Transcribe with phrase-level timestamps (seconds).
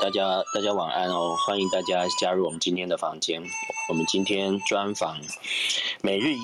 [0.00, 1.36] 大家大家晚安哦！
[1.46, 3.42] 欢迎大家加入我们今天的房间。
[3.88, 5.20] 我们今天专访
[6.02, 6.40] 每日一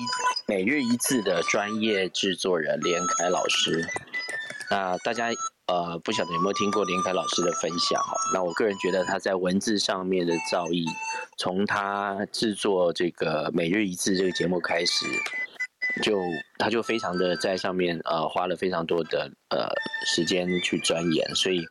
[0.47, 3.85] 每日一字的专业制作人连凯老师。
[4.69, 5.29] 那大家
[5.67, 8.13] 呃不晓得有没有听过连凯老师的分享哦？
[8.33, 10.85] 那我个人觉得他在文字上面的造诣，
[11.37, 15.05] 从他制作这个每日一字这个节目开始，
[16.03, 16.19] 就
[16.57, 19.67] 他就非常的在上面呃花了非常多的呃
[20.05, 21.65] 时间去钻研，所以。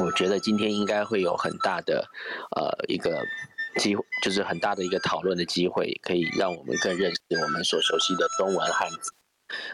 [0.00, 2.08] 我觉得今天应该会有很大的，
[2.56, 3.18] 呃，一个
[3.76, 9.12] 机会，就是很大的一个讨论的机会，可以让我们更认识我们所熟悉的中文汉字。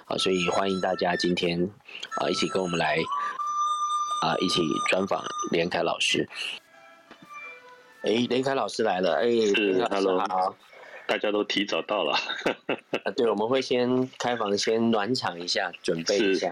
[0.06, 1.70] 啊，所以欢迎大家今天
[2.18, 2.96] 啊一起跟我们来
[4.22, 6.28] 啊一起专访连凯老师。
[8.02, 10.56] 哎，连凯老师来了，哎，是，Hello，好，
[11.06, 12.12] 大家都提早到了。
[13.04, 16.50] 啊，对，我们会先开房，先暖场一下，准备一下。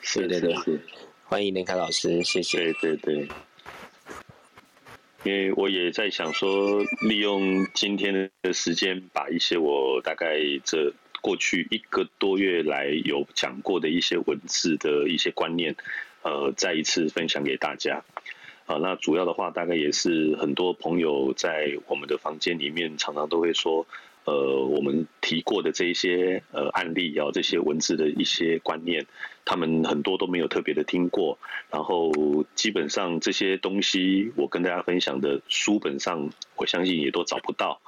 [0.00, 0.80] 是，对对对。
[1.32, 2.74] 欢迎林凯老师，谢谢。
[2.74, 3.28] 对对对，
[5.24, 15.74] 因为我也在想说，利用今天的时间，把一些我大概这过去一个多月来有讲过的一些文字的一些观念，
[16.20, 18.04] 呃，再一次分享给大家。
[18.66, 23.86] 啊，那主要的话，大概也是很多朋友在我们的房间里面，常常都会说。
[24.24, 29.04] 呃，我们提过的这一些呃案例啊，这些文字的一些观念，
[29.44, 31.38] 他们很多都没有特别的听过。
[31.70, 32.12] 然后
[32.54, 37.80] 基本上这些东西，我跟大家分享的书本上，我相信也都找不到。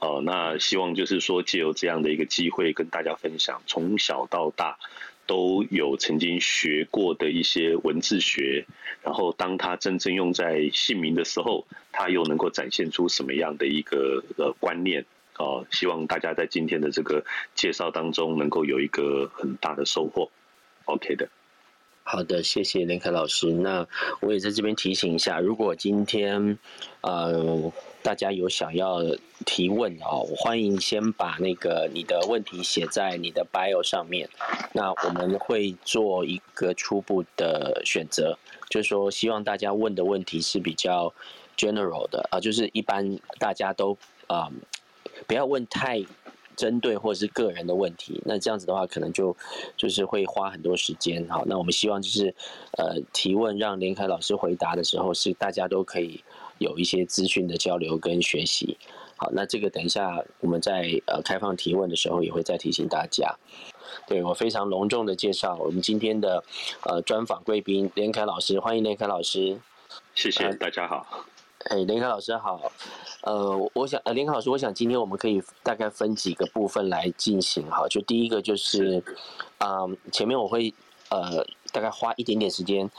[0.00, 4.78] 呃，那希望就是说，借由这样的一个机会，跟大家分享，从小到大
[5.26, 8.64] 都有曾经学过的一些文字学。
[9.02, 15.04] 然后当他真正用在姓名的时候，他又能够展现出什么样的一个呃观念？
[15.38, 20.30] 哦，希望大家在今天的这个介绍当中能够有一个很大的收获。
[20.84, 21.28] OK 的，
[22.04, 23.50] 好的，谢谢林凯老师。
[23.50, 23.86] 那
[24.20, 26.58] 我也在这边提醒一下，如果今天
[27.00, 27.72] 呃
[28.02, 29.00] 大家有想要
[29.44, 34.28] 提问哦，欢迎先把那个你的问题写在你的 bio 上面。
[34.72, 38.38] 那我们会做一个初步的选择，
[38.70, 41.12] 就是说希望大家问的问题是比较
[41.56, 43.98] general 的啊，就是一般大家都
[44.28, 44.48] 啊。
[45.26, 46.02] 不要问太
[46.56, 49.36] 针对或者是个人的问题，那这样子的话，可能就
[49.76, 51.26] 就是会花很多时间。
[51.28, 52.34] 好，那我们希望就是
[52.78, 56.22] 呃提问，让连凯老师回答的时候，是大家都可以
[56.58, 58.78] 有一些资讯的交流跟学习。
[59.16, 63.34] 好，那这个等一下我们在呃开放提问的时候，也会再提醒大家。
[64.06, 66.44] 对，我非常隆重的介绍我们今天的
[66.84, 69.60] 呃专访贵宾连凯老师，欢迎连凯老师。
[70.14, 71.26] 谢谢，大家好。
[71.70, 72.60] 哎，林凯老师好，
[73.22, 79.02] 呃，我想，呃，林凯老师，我想今天我们可以大概分几个部分来进行哈，就第一个就是，
[79.56, 80.74] 啊、呃，前面我会
[81.08, 81.42] 呃
[81.72, 82.90] 大概花一点点时间，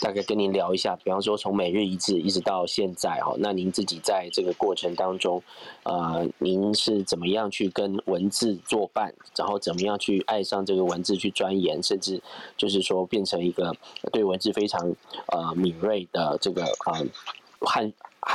[0.00, 5.42] 大概跟您聊一下，比方说从每日一字一直到现在哈，那您自己在这个过程当中，
[5.82, 12.22] 呃，您是怎么样去跟文字作伴，然后怎么样去爱上这个文字去钻研，甚至
[12.56, 13.74] 就是说变成一个
[14.12, 14.94] 对文字非常
[15.26, 17.00] 呃敏锐的这个啊。
[17.00, 17.06] 呃
[17.64, 17.92] 汉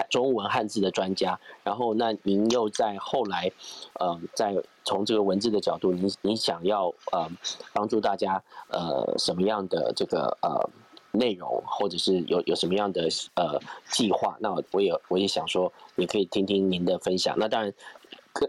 [0.09, 3.52] 中文汉字的专家，然后那您又在后来，
[3.94, 7.30] 呃，在从这个文字的角度，您您想要呃
[7.74, 10.70] 帮助大家呃什么样的这个呃
[11.12, 13.59] 内容，或者是有有什么样的呃
[13.92, 14.38] 计划？
[14.40, 17.36] 那我也我也想说，也可以听听您的分享。
[17.38, 17.74] 那当然。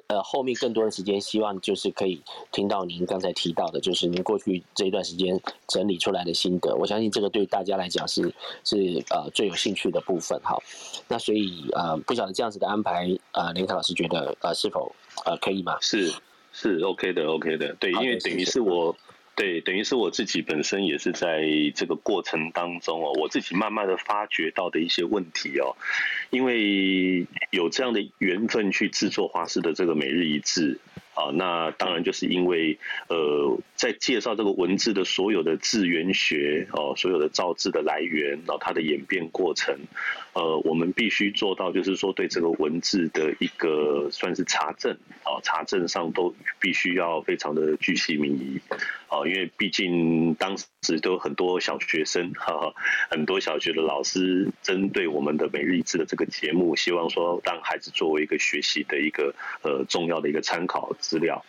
[0.09, 2.21] 呃，后面更多的时间，希望就是可以
[2.53, 6.75] 听到您刚才提到的，就是您过去这一段时间整理出来的心得。
[6.75, 8.23] 我相信这个对大家来讲是
[8.65, 10.41] 是呃最有兴趣的部分。
[10.43, 10.63] 好，
[11.09, 14.95] 那所以呃，不晓得这样子的安排，呃，林凯老师觉得呃是否
[15.25, 15.77] 呃可以吗？
[15.81, 16.13] 是
[16.53, 18.97] 是 OK 的，OK 的，对，因为等于是我。
[19.39, 21.45] 对，等于是我自己本身也是在
[21.77, 25.77] 这个过程当中哦，我自己慢慢的发觉到的一些问题哦，
[26.31, 30.81] 因为有这样的缘分去制作华视的这个每日一字。
[31.15, 39.77] 啊，那当然就是因为，呃，在介绍这个文字的所有的字源学哦，所有的造字的来源，然后它的演变过程，
[40.39, 48.61] 呃，我们必须做到，就是说对这个文字的一个算是查证啊，查证上都必须要非常的巨细靡遗
[49.09, 52.73] 啊，因为毕竟当时都很多小学生哈，
[53.11, 60.79] 很多小学的老师针对我们的每日一字的这个节目，希望说让孩子作为一个学习的一个呃重要的一个参考。
[61.01, 61.45] 资料，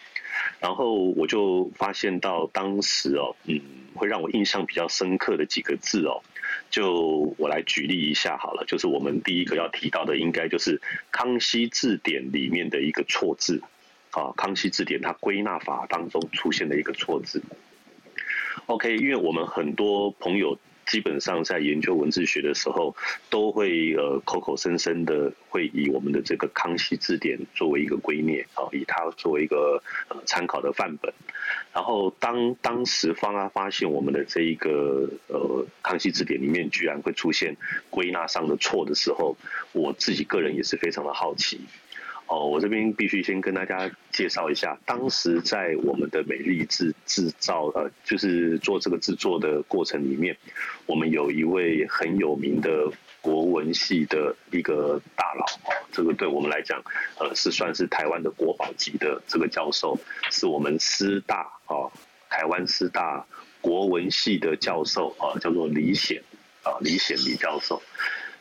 [0.60, 3.60] 然后我就发现到当时哦，嗯，
[3.94, 6.24] 会让我印象比较深刻的几个字哦，
[6.70, 10.78] 就我来举例一下好了，就是我们第一个要提到的，应该就是
[11.12, 13.62] 《康熙字典》里面的一个错字
[14.12, 17.42] 啊，《康熙字典》它归纳法当中出现的一个错字。
[18.66, 20.58] OK，因为我们很多朋友。
[20.90, 22.96] 基本上在研究文字学的时候，
[23.30, 31.14] 都会呃口口声声的会以我们的这个康熙字典作为一个圭臬啊，以它作为一个呃参考的范本。
[31.72, 37.56] 然后当当时方啊发现我们的这一个呃康熙字典里面居然会出现
[37.92, 39.38] 归纳上的错的时候，
[39.72, 41.62] 我自己个人也是非常的好奇。
[42.30, 50.38] 哦，我这边必须先跟大家介绍一下，当时在我们的美丽制制造，呃，就是做这个制作的过程里面，
[50.86, 52.88] 我们有一位很有名的
[53.20, 56.80] 国文系的一个大佬，哦，这个对我们来讲，
[57.20, 59.98] 呃，是算是台湾的国宝级的这个教授，
[60.30, 61.92] 是我们师大，哦，
[62.30, 63.26] 台湾师大
[63.60, 66.22] 国文系的教授，啊，叫做李显，
[66.62, 67.82] 啊，李显李教授。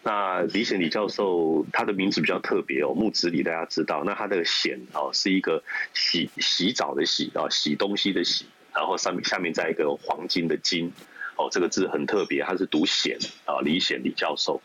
[0.09, 4.03] 那李显李教授，他的名字比较特别哦，木子李大家知道。
[4.07, 5.63] 那他的显哦，是一个
[5.93, 10.91] 洗洗澡的洗啊，洗东西的洗，然后上面下面再一个黄金的金
[11.37, 14.63] 哦，这个字很特别，他是读显啊，李显李教授。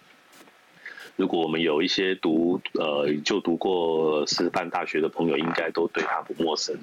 [1.18, 6.74] 如果我们有一些读呃就读过师范大学的朋友，应该都对他不陌生。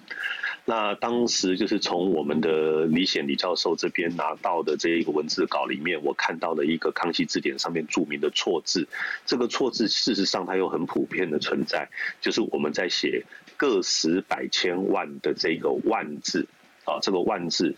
[0.64, 8.86] 那当时就是从我们的李显李教授这边拿到的这一个文字稿里面，我看到了一个康熙字典上面著名的错字。
[9.26, 11.88] 这个错字事实上它又很普遍的存在，
[12.20, 13.24] 就是我们在写
[13.56, 16.46] 个十百千万的这个万字
[16.84, 17.74] 啊，这个万字，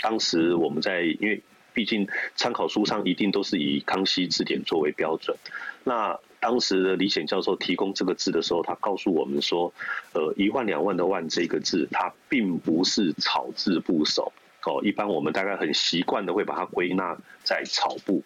[0.00, 1.42] 当时我们在因为。
[1.72, 5.36] 毕竟参考书上一定都是以康熙字典作为标准。
[5.84, 9.72] 那当时的李显教授提供这个字的时候，他告诉我们说，
[10.14, 14.32] 呃，一万两万的万这个字，它并不是草字部首
[14.64, 14.80] 哦。
[14.82, 18.22] 一般我们大概很习惯的会把它归纳在草部，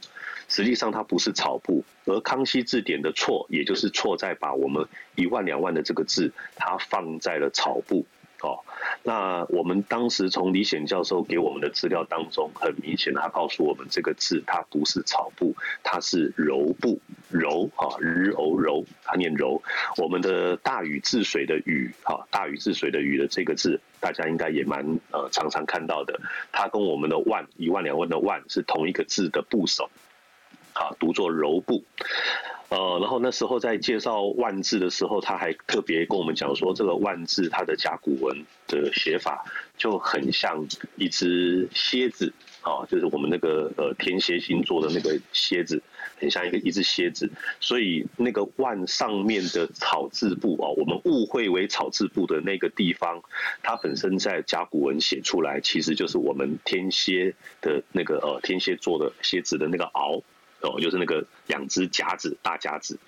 [0.49, 1.85] 实际上它不是草部。
[2.07, 4.87] 而康熙字典的错，也就是错在把我们
[5.17, 8.07] 一万两万的这个字，它放在了草部。
[8.43, 8.61] 哦，
[9.03, 17.01] 那我们当时从李显教授给我们的资料当中，很明显他告诉我们这个字它不是草部，它是柔部，
[17.31, 19.63] 柔啊，日偶柔，它念柔。
[19.97, 26.21] 我们的大禹治水的禹啊，大禹治水的禹的这个字，大家应该也蛮呃常常看到的，
[26.53, 29.91] 它跟我们的万一万两万的万是同一个字的部首，
[30.75, 31.83] 啊，读作柔部。
[32.71, 39.45] 呃，然后那时候在介绍万字的时候，他还特别跟我们讲说，这个万字它的甲骨文的写法
[39.77, 40.67] 就很像
[40.97, 42.33] 一只蝎子
[42.63, 45.81] 啊，就是我们那个呃天蝎星座的那个蝎子，
[46.19, 47.31] 很像一个一只蝎子。
[47.61, 53.23] 所以那个万上面的草字部啊，我们误会为草字部的那个地方，
[53.63, 60.23] 它本身在甲骨文写出来，其实就是我们天蝎的那个呃天蝎座的蝎子的那个鳌。
[60.69, 62.99] 哦，就是那个两只夹子，大夹子，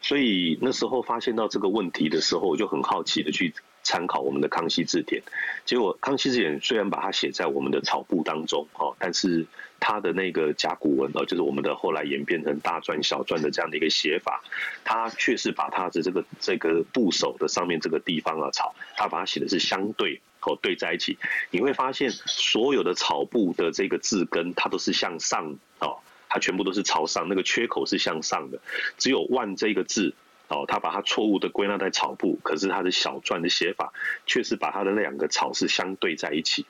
[0.00, 3.52] 所以那时候发现到这个问题的时候，我就很好奇的去
[3.82, 5.22] 参考我们的康熙字典。
[5.64, 9.46] 结果康熙字典虽然把它写在我们的草部当中，哦，但是
[9.80, 14.42] 它的那个甲骨文，哦，就是我们的后来演变成大篆、小篆的这样的一个写法，
[14.84, 21.18] 它却是把它的这个这个部首的上面这个地方啊草，它把它写的是相对哦对在一起。
[21.50, 25.98] 你会发现所有的草部的这个字根，它都是向上哦。
[26.34, 28.58] 它全部都是朝上，那个缺口是向上的，
[28.98, 30.12] 只有“万”这个字
[30.48, 33.92] 哦，他把它错误的归纳在草部，可是它的小篆的写法
[34.26, 36.66] 却是把它的那两个草是相对在一起。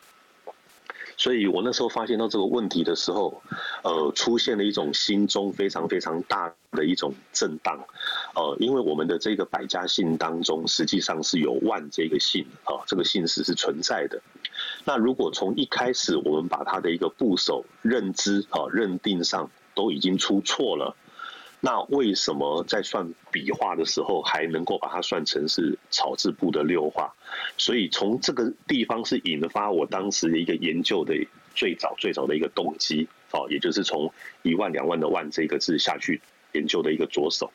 [1.16, 3.42] 所以我那时候发现到这个问题的时候，
[3.82, 7.82] 呃，出现了一种心中非常非常大的一种震荡，
[8.34, 14.20] 呃，因为我们的这个百家姓当中，实际上是有“万”这个姓啊，这个姓氏是存在的。
[14.84, 20.94] 那如果从一开始我们把它的一个部首认知啊认定上都已经出错了。
[21.60, 27.14] 那为什么在算笔画的时候还能够把它算成是草字部的六画？
[27.56, 34.12] 所以从这个地方是引发我当时的一个研究的最早最早的一个动机，哦，也就是从
[34.42, 36.20] 一万两万的万这个字下去
[36.52, 37.50] 研究的一个着手。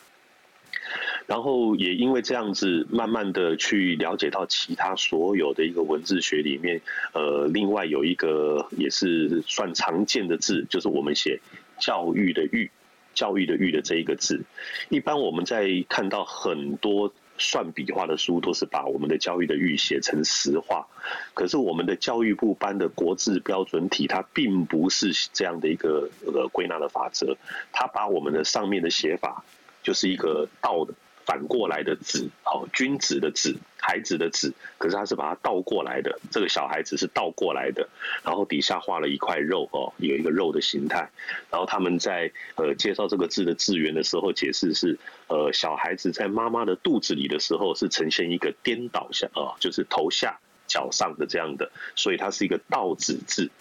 [1.29, 6.81] 然后也因为这样子，慢慢的去了解到其他所有的一个文字学里面，
[7.13, 11.39] 呃，另外有一个也是算常见的字，就是我们写
[11.77, 12.71] 教育的育。
[13.15, 14.43] 教育的育的这一个字，
[14.87, 20.87] 一般我们在看到很多算笔画的书，都是把我们的教育的育写成实画。
[21.33, 27.35] 可是我们的教育部颁的国字标准体，它并不是这样的一个呃归纳的法则，
[27.73, 29.43] 它把我们的上面的写法，
[29.83, 30.93] 就是一个倒的。
[31.29, 37.87] 反过来的子，哦，君子的子，孩子的子，可是他是把它倒过来的，这个小孩子是倒过来的，
[38.23, 41.07] 然后底下画了一块肉，哦，有一个肉的形态，
[41.51, 53.51] 然后他们在呃介绍这个字的字源的时候，解释是，呃，小孩子在妈妈的肚子里的时候是呈现一个颠倒下，啊，就是头下脚上的这样的，所以它是一个倒子字。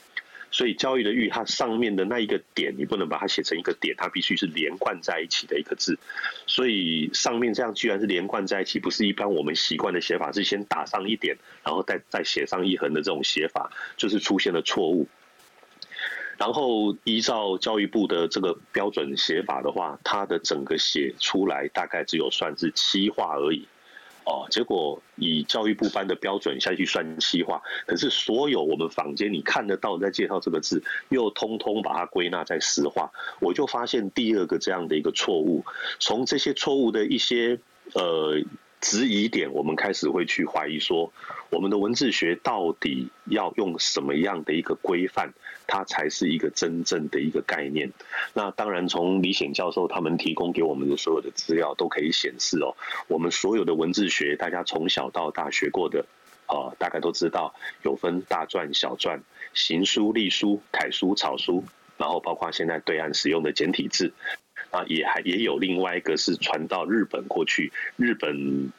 [0.50, 5.98] 所以教育的育，它上面的那一个点，你不能把它写成一个点，它必须是连贯在一起的一个字。
[6.46, 15.06] 所以上面这样居然是连贯在一起，不是一般我们习惯的写法，是先打上一点，然后再再写上一横的这种写法，就是出现了错误。
[16.38, 23.66] 然后依照教育部的这个标准写法的话，它的整个写出来大概只有算是七画而已。
[24.28, 35.64] 哦，结果以教育部班的标准下去算西化，可是所有我们坊间你看得到在介绍这个字，又通通把它归纳在石化，我就发现第二个这样的一个错误。
[35.98, 37.58] 从这些错误的一些
[37.94, 38.42] 呃。
[38.80, 41.12] 质疑点，我们开始会去怀疑说，
[41.50, 45.32] 我们的文字学到底要用什么样的一个规范，
[45.66, 47.92] 它才是一个真正的一个概念。
[48.34, 52.76] 那当然，从李显教授他们提供给我们的所有的资料都可以显示哦，
[53.08, 56.06] 我们所有的文字学，大家从小到大学过的，
[56.46, 59.20] 呃，大概都知道有分大篆、小篆、
[59.54, 61.64] 行书、隶书、楷书、草书，
[61.96, 64.12] 然后包括现在对岸使用的简体字。
[64.70, 68.70] 啊，也还也有另外一个是传到日本过去，日本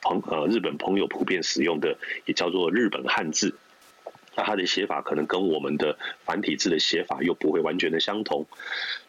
[0.00, 3.54] 朋呃日本朋友普遍使用的，也叫做日本汉字。
[4.36, 8.46] 那它的写法可能跟我们的繁体字的写法又不会完全的相同，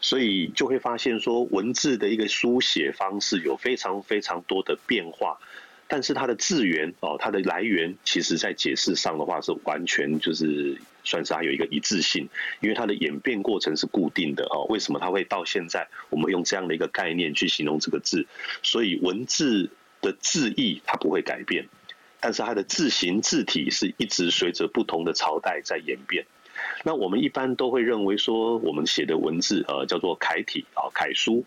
[0.02, 5.40] 所以就会发现说，文字的一个书写方式有非常非常多的变化。
[5.90, 12.30] 但是它的字源哦，它的来源，其实在解释上的话是完全就是算是它有一个一致性，
[12.62, 14.66] 因为它的演变过程是固定的哦。
[14.70, 18.28] 为什么它会到现在我们用这样的一个概念去形容这个字？
[18.62, 21.68] 所以文字的字义它不会改变，
[22.20, 26.24] 但是它的字形字体是一直随着不同的朝代在演变。
[26.84, 31.44] 那我们一般都会认为说，我们写的文字呃叫做楷体啊，楷书。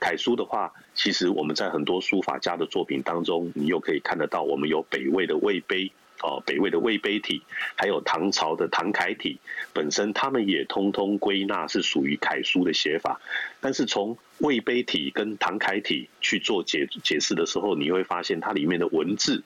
[0.00, 5.90] 楷书的话，其实我们在很多书法家的作品当中，你又可以看得到，我们有北魏的魏碑，
[6.22, 7.42] 哦，北魏的魏碑体，
[7.76, 9.38] 还有唐朝的唐楷体，
[9.72, 13.20] 本身他们也通通归纳是属于楷书的写法。
[13.60, 19.42] 但是从魏碑体跟唐楷体去做解解释的时候，你会发现它里面的文字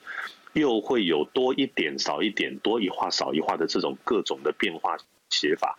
[0.53, 4.97] 又会有多一点少一点，多一画少一画的这种各种的变化。
[5.33, 5.75] 写法，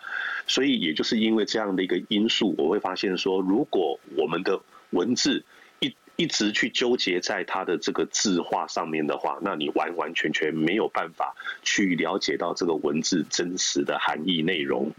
[0.49, 5.45] 所以也就是因为这样的一个因素，我会发现说，如果我们的文字
[5.79, 14.93] 一一直去纠结在它的这个字画上面的话，那你完完全全没有办法去了解到这个文字真实的含义内容。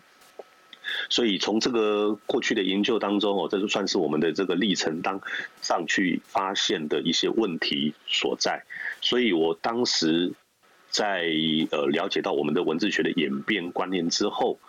[1.09, 5.19] 所以从这个过去的研究当中哦，这就算是我们的这个历程当
[5.61, 8.63] 上去发现的一些问题所在。
[9.01, 10.33] 所以我当时。
[10.95, 11.27] 在
[11.71, 14.59] 呃了解到我们的文字学的演变观念之后，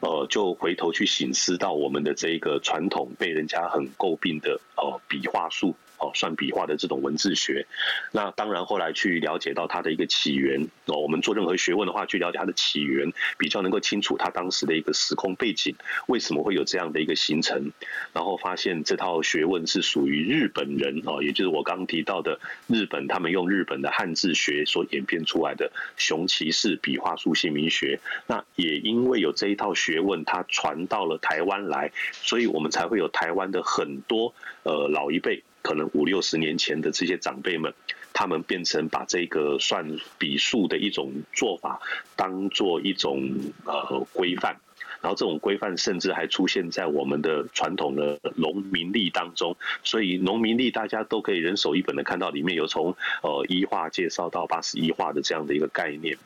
[0.00, 5.74] 呃，就回头去省思到我们的这个传统被人家很诟病的呃笔画术。
[5.98, 7.66] 哦，算笔画的这种文字学，
[8.12, 10.96] 那当然后来去了解到它的一个起源哦。
[10.98, 15.74] 我们做任何学问的话，去了解它的起源，比较能够清楚它当时的一个时空背景，
[16.06, 17.72] 为什么会有这样的一个形成。
[18.12, 28.00] 然后发现这套学问是属于日本人哦，也就是我刚刚提到的日本，他们用日本的汉字学所演变出来的熊崎式笔画书姓名学。
[28.26, 34.34] 那也因为有这一套学问，它传到了台湾来，所以我们才会有台湾的很多
[34.64, 35.42] 呃老一辈。
[35.64, 37.72] 可能五六十年前的这些长辈们，
[38.12, 41.80] 他们变成把这个算笔数的一种做法，
[42.16, 43.30] 当做一种
[43.64, 44.60] 呃规范，
[45.00, 56.18] 然后这种规范甚至还出现在我们的传统的农民历当中，所以农民历大家都可以人手一本的看到，里面有从呃一画介绍到八十一画的这样的一个概念。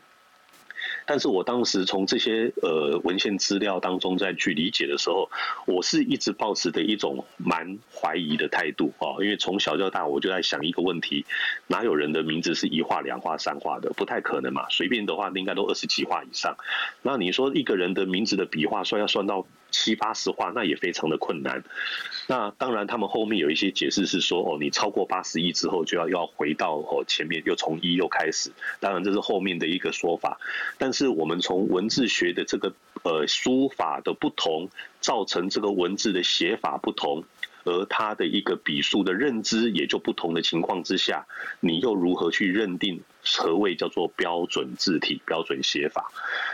[1.09, 5.31] 但是我当时从这些呃文献资料当中再去理解的时候，
[5.67, 11.25] 我是一直抱持的一种蛮怀疑的态度啊，因为从小到大我就在想一个问题：
[11.67, 13.91] 哪有人的名字是一画、两画、三画的？
[13.97, 16.55] 不太可能嘛，随便的话应该都二十几画以上。
[17.01, 21.63] 那你说一个人的名字的笔画算要算到七八十画，那也非常的困难。
[22.27, 28.51] 那当然，他们后面有一些解释是说，哦，你超过八十一之后就要要回到哦前面，又从一又开始。
[28.81, 30.39] 当然这是后面的一个说法，
[30.77, 34.69] 但是我们从文字学的这个呃书法的不同，
[35.01, 37.25] 造成这个文字的写法不同。
[37.65, 41.27] 而他的一个笔数的认知也就不同的情况之下，
[41.61, 46.11] 你又如何去认定何谓叫做标准字体、标准写法？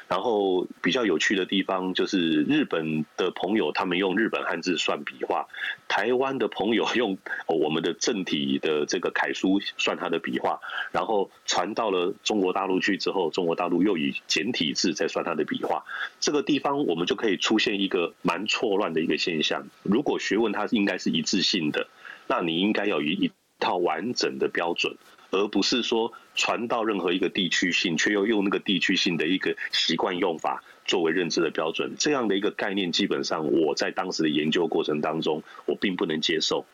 [0.09, 5.47] 然后比较有趣的地方就是日本的朋友他们用日本汉字算笔画，
[5.89, 7.17] 台湾的朋友 用
[7.47, 10.61] 我们的正体的这个楷书算他的笔画，
[10.93, 15.85] 然后传到了中国大陆去之后，中国大陆又以简体字在算他的笔画。
[16.21, 19.69] 这个地方我们就可以出现一个蛮错乱的一个现象。
[19.83, 21.89] 如果学问它应该是一致性的，
[22.27, 24.97] 那你应该要一一套完整的标准，
[25.35, 36.65] 而不是说传到任何一个地区性，却又用那个地区性的一个习惯用法，作为认知的标准，这样的一个概念，基本上我在当时的研究过程当中，我并不能接受。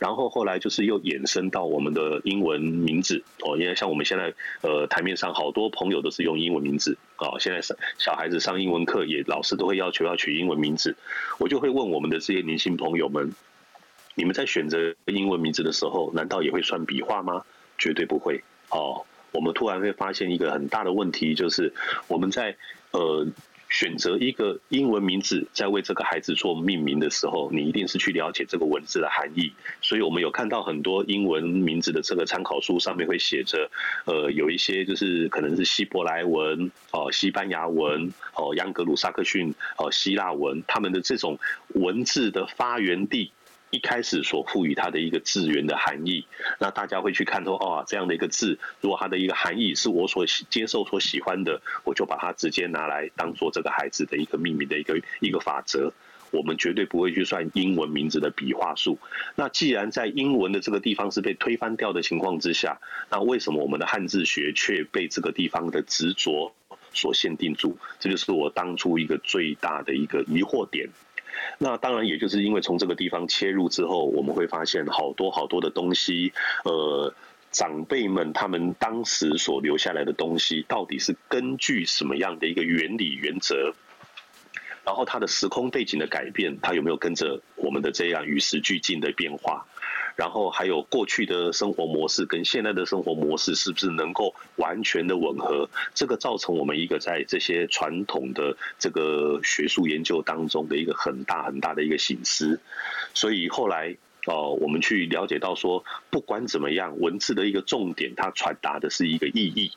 [0.00, 4.32] 然后后来就是又衍生到我们的英文名字哦，因为像我们现在
[4.62, 10.96] 呃台面上好多朋友都是用英文名字哦，现在上小孩子上英文课也老师都会要求要取英文名字，
[11.38, 13.32] 我就会问我们的这些年轻朋友们，
[14.14, 17.44] 你们在选择英文名字的时候，难道也会算笔画吗？
[17.78, 19.04] 绝对不会哦。
[19.30, 21.72] 我们突然会发现一个很大的问题，就是
[22.08, 22.56] 我们在
[22.90, 23.26] 呃。
[23.70, 29.52] 选择一个英文名字，在为这个孩子做命名的时候，你一定是去了解这个文字的含义。
[29.82, 33.70] 所以，我们有看到很多英文名字的这个参考书，上面会写着，
[34.06, 41.38] 呃，有一些就是可能是希伯来文、哦，西班牙文、哦，盎格鲁撒克逊、哦，希腊文，他们的这种
[41.74, 43.32] 文字的发源地。
[43.70, 46.26] 一开始所赋予它的一个字源的含义，
[46.58, 55.92] 那大家会去看说，哦，这样的一个字，如果它的一个含义是我所接受、所喜欢的，我就把它直接拿来当做这个孩子的一个命名的一个一个法则。
[56.30, 58.98] 我们绝对不会去算英文名字的笔画数。
[59.34, 62.78] 那既然在英文的这个地方是被推翻掉的情况之下，
[63.10, 66.54] 那为什么我们的汉字学却被这个地方的执着
[66.92, 67.78] 所限定住？
[67.98, 70.90] 这就是我当初一个最大的一个疑惑点。
[71.58, 76.32] 那当然，也就是因为从这个地方切入之后，我们会发现好多好多的东西，
[76.64, 77.14] 呃，
[77.50, 83.74] 长辈们他们当时所留下来的东西，到底是根据什么样的一个原理原则？
[84.84, 89.66] 然后它的时空背景的改变，它有没有跟着我们的这样与时俱进的变化？
[90.18, 95.70] 然后还有过去的生活模式跟现在的生活模式是不是能够完全的吻合？
[95.94, 102.58] 这个造成我们一个在这些传统的这个学术研究当中的一个很大很大的一个醒思。
[103.14, 103.96] 所以后来
[104.26, 109.70] 哦，我们去了解到说，不管怎么样，文字的一个重点，它传达的是一个意义。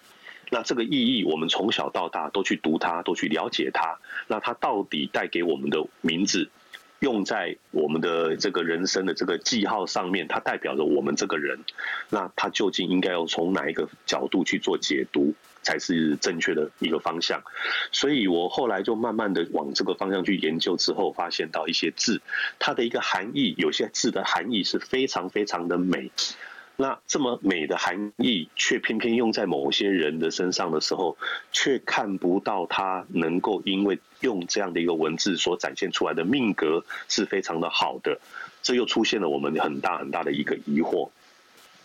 [0.50, 4.00] 那这个意义，我们从小到大都去读它，都去了解它。
[4.28, 6.50] 那它到底带给我们的名字？
[7.02, 11.60] 用在我们的这个人生的这个记号上面，它代表着我们这个人。
[12.12, 15.34] 那它究竟应该要从哪一个角度去做解读，
[15.64, 17.42] 才是正确的一个方向？
[17.92, 22.22] 所以我后来就慢慢的往这个方向去研究之后，发现到一些字，
[22.60, 26.12] 它的一个含义，有些字的含义是非常非常的美。
[26.78, 31.18] 那这么美的含义，却偏偏用在某些人的身上的时候，
[31.52, 38.20] 却看不到他能够因为用这样的一个文字所展现出来的命格是非常的好的，
[38.64, 41.10] 这又出现了我们很大很大的一个疑惑。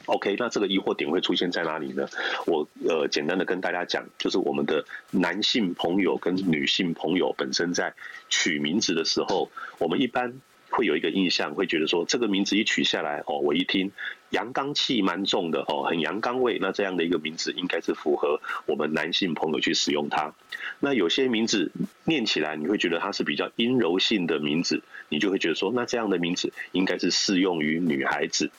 [0.06, 2.08] OK，那这个疑惑点会出现在哪里呢？
[2.46, 7.92] 我呃简单的跟大家讲，就是我们的男性朋友跟女性朋友本身在
[8.28, 10.40] 取名字的时候，我们一般。
[10.68, 13.92] 会有一个印象，会觉得说这个名字一取下来哦，我一听
[14.30, 16.58] 阳刚气蛮重的哦，很阳刚味。
[16.60, 20.32] 那这样的一个名字应该是符合我们男性朋友去使用它。
[20.80, 21.72] 那有些名字
[22.04, 28.50] 念起来你会觉得它是比较阴柔性的名字，你就会觉得说，那这样的名字应该是适用于女孩子。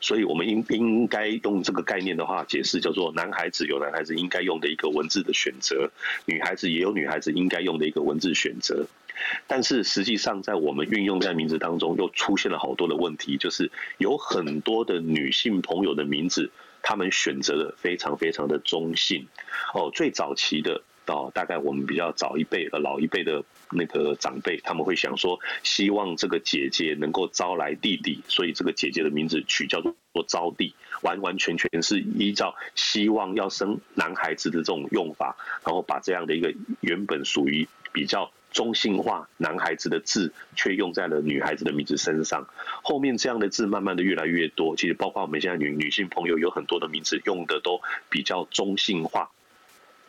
[0.00, 5.90] 所以我们应应该用这个概念的话解释，叫做男孩子有男孩子应该用的一个文字的选择，
[6.26, 8.86] 女孩子也有女孩子应该用的一个文字选择。
[9.46, 16.50] 但是实际上，在我们运用在名字当中，又出现了好多的问题，就是有很多的女性朋友的名字，
[16.82, 19.26] 她们选择的非常非常的中性。
[19.72, 20.82] 哦，最早期的
[21.12, 29.94] 哦，大概我们比较早一辈的老一辈的那个长辈，他们会想说，希望这个姐姐能够招来弟弟，所以这个姐姐的名字取叫做
[30.26, 38.30] 招弟，完完全全是依照希望要生男孩子的这种用法，然后把这样的一个原本属于比较。
[38.52, 42.48] 中性化男孩子的字，却用在了女孩子的名字身上。
[42.82, 49.30] 后面这样的字慢慢的越来越多，其实包括我们现在女女性朋友有很多的名字用的都比较中性化。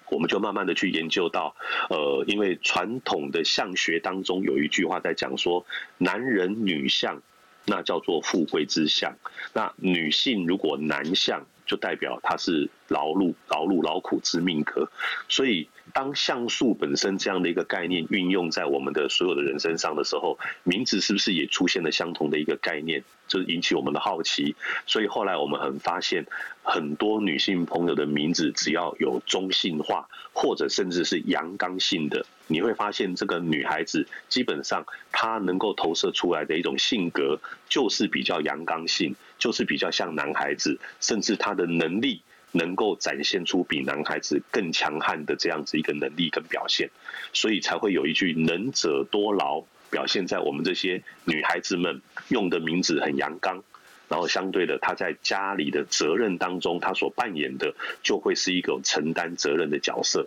[0.10, 1.56] 我们就慢慢的去研究到，
[1.90, 5.66] 呃，因为传统的相学当中有一句话在讲说，
[5.98, 7.22] 男人女相，
[7.66, 9.16] 那叫做富贵之相。
[9.54, 14.90] 那女性如果男相，就代表她是劳碌劳碌劳苦之命格。
[15.30, 15.70] 所以。
[15.94, 23.06] 当像素本身这样的一个概念运用在我们的所有的人身上的时候，名字是不是也出现了相同的一个概念？
[23.26, 24.54] 就是引起我们的好奇。
[24.86, 26.26] 所以后来我们很发现，
[26.62, 42.22] 很多女性朋友的名字只要有中性化，或者甚至是阳刚性的，你会发现这个女孩子基本上她能够投射出来的一种性格，就是比较阳刚性，就是比较像男孩子，甚至他的能力。
[42.54, 46.90] 能够展现出比男孩子更强悍的这样子一个能力跟表现，
[47.34, 53.62] 所以才会有一句“能者多劳”，表现在我们这些女孩子们用的名字很阳刚，
[54.08, 60.26] 然后相对的，她在家里的责任当中，她所扮演的就会是一个承担责任的角色。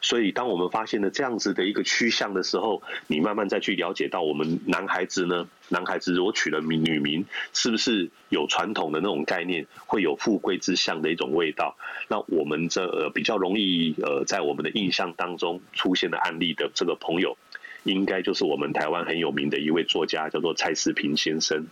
[0.00, 11.76] 所以当我们发现了这样子的一个趋向的时候，你慢慢再去了解到我们男孩子呢，男孩子如果取了名女名，是不是有传统的那种概念，会有富贵之相的一种味道？
[12.08, 17.36] 那我们这呃比较容易呃在我们的印象当中出现的案例的这个朋友，
[17.84, 21.66] 应该就是我们台湾很有名的一位作家，叫做蔡世平先生。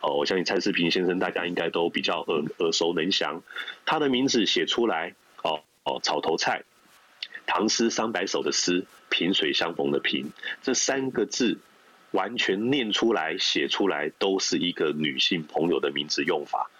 [0.00, 3.42] 哦，我相信蔡世平先生大家应该都比较耳耳熟能详，
[3.84, 6.62] 他的名字写出来，哦哦，草头菜，
[7.52, 10.30] 唐诗三百首的诗，萍水相逢的萍，
[10.62, 11.58] 这三个字
[12.12, 16.70] 完全念出来写出来都是一个女性朋友的名字用法，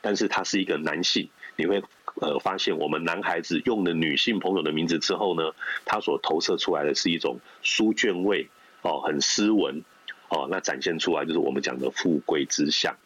[0.00, 1.82] 但是他是一个男性，你会
[2.20, 5.52] 呃发现我们男孩子用了女性朋友的名字之后呢，
[5.84, 8.48] 他所投射出来的是一种书卷味，
[8.82, 9.82] 哦，很斯文。
[10.28, 12.96] 哦，那展现出来就是我们讲的富贵之相。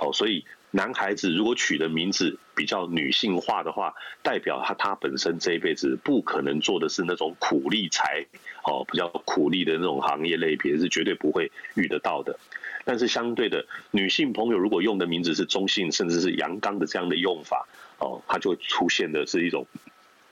[0.00, 8.24] 哦，所以男孩子如果取的名字比较女性化的话，代表他他本身这一辈子不可能做的是那种苦力财，
[8.64, 12.38] 哦，比较苦力的那种行业类别是绝对不会遇得到的。
[12.84, 19.66] 但是相对的，女性朋友如果用的名字是中性甚至是阳刚的这样的用法，哦，它就会出现的是一种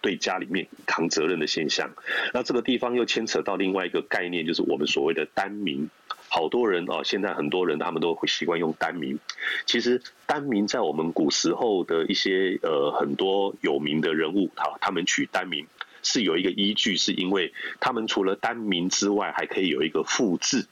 [0.00, 1.90] 对家里面扛责任的现象。
[2.32, 5.90] 那这个地方又牵扯到另外一个概念，就是我们所谓的单名。
[6.32, 9.18] 好多人哦，现在很多人他们都会习惯用单名。
[9.66, 15.66] 其实单名在我们古时候的一些呃很多有名的人物哈，他们取单名
[16.04, 20.68] 是有一个依据，是因为他们除了单名之外，还可以有一个复字。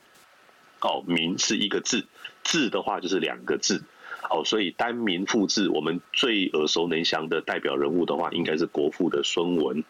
[0.80, 2.06] 哦，名是一个字，
[2.44, 3.82] 字的话就是两个字。
[4.30, 9.82] 哦，所以单名复字，我们最耳熟能详的代表人物的话，应该是国父的孙文。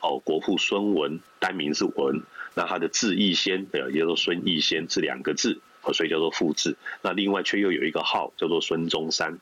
[0.00, 2.22] 哦，国父孙文单名是文。
[2.54, 5.60] 那他的字逸仙，呃，也叫做孙逸仙，是两个字，
[5.94, 6.76] 所以叫做复字。
[7.02, 9.38] 那另外却又有一个号，叫做孙中山。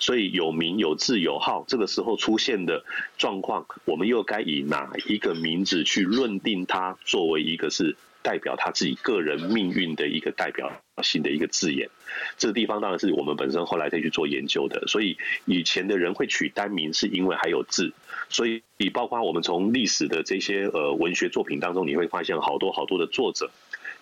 [0.00, 2.84] 所以有名有字有号，这个时候出现的
[3.16, 11.88] 状况，我们又该以哪一个名字去论定他作为一个是代表他自己个人命运的一个代表性的一个字眼？
[12.36, 14.88] 这个地方当然是我们本身后来再去做研究的。
[14.88, 17.92] 所以以前的人会取单名，是因为还有字。
[18.28, 23.50] 所以，你包括我们从历史的这些呃文学作品当中，你会发现好多好多的作者，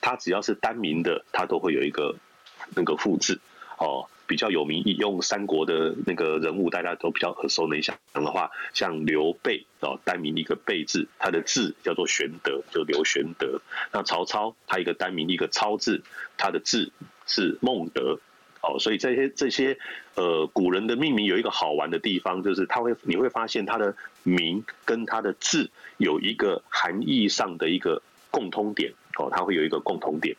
[0.01, 2.17] 他只要是单名的，他都会有一个
[2.75, 3.41] 那个复字
[3.79, 4.07] 哦。
[4.29, 13.61] 比较有名，用三国的那个人物，大家都比较耳熟能详的话，像刘备哦，单名一个备字，他的字叫做玄德，就刘玄德。
[13.93, 16.03] 那曹操他一个单名一个操字，
[16.37, 16.91] 他的字
[17.25, 18.19] 是孟德。
[18.67, 19.79] 哦，所以这些这些
[20.17, 30.37] 呃古人的命名有一个好玩的地方，就是他会你会发现他的名跟他的字有一个含义上的一个共通点哦，他会有一个共同点。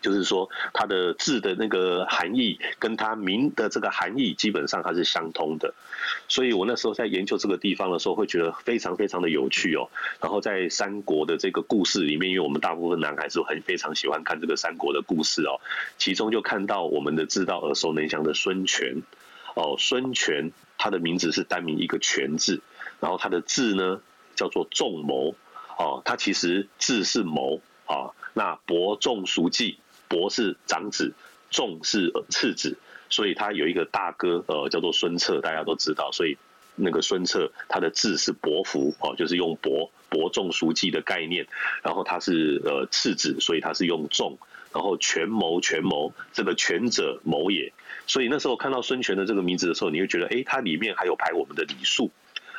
[0.00, 5.74] 就是说，它的字的那个含义跟它名的这个含义基本上它是相通的，
[6.28, 9.88] 所以我那时候在研究这个地方的时候，会觉得非常非常的有趣哦。
[10.20, 15.60] 然后在三国的这个故事里面，因为我们大部分男孩子很非常喜欢看这个三国的故事哦，
[15.98, 19.02] 其中就看到我们的知道耳熟能详的孙权
[19.54, 22.60] 哦，孙权他的名字是单名一个权字，
[23.00, 24.00] 然后他的字呢
[24.36, 25.34] 叫做仲谋
[25.76, 29.78] 哦，他其实字是谋啊，那伯仲叔季。
[30.08, 31.12] 伯是长子，
[31.50, 32.76] 仲是次子，
[33.10, 36.10] 所以他有一个大哥，呃，叫做孙策，大家都知道。
[36.12, 36.36] 所以
[36.74, 41.46] 那个孙策他的字是伯符，哦，就是用伯伯仲叔季的概念。
[41.82, 44.38] 然后他是呃次子，所以他是用仲。
[44.70, 47.72] 然后权谋权谋，这个权者谋也。
[48.06, 52.10] 所以那时候看到孙权的这个名字的时候，你会觉得，哎，他里面还有排我们的礼数。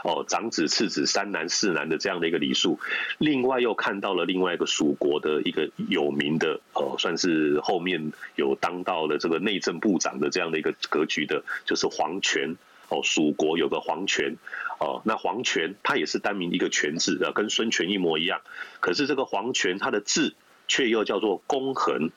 [0.04, 2.80] 哦，长子、次子、三男、四男的这样的一个礼数，
[3.18, 12.56] 另外又看到了另外一个蜀国的一个有名的，哦，算是后面有当到了这个内政部长的这样的一个格局的，就是黄权。
[12.92, 14.36] 哦，蜀国有个黄权，
[14.80, 18.42] 哦，那黄权他也是单名一个权字的，跟孙权一模一样。
[18.80, 20.34] 可是这个黄权他的字
[20.68, 22.10] 却又叫做公衡。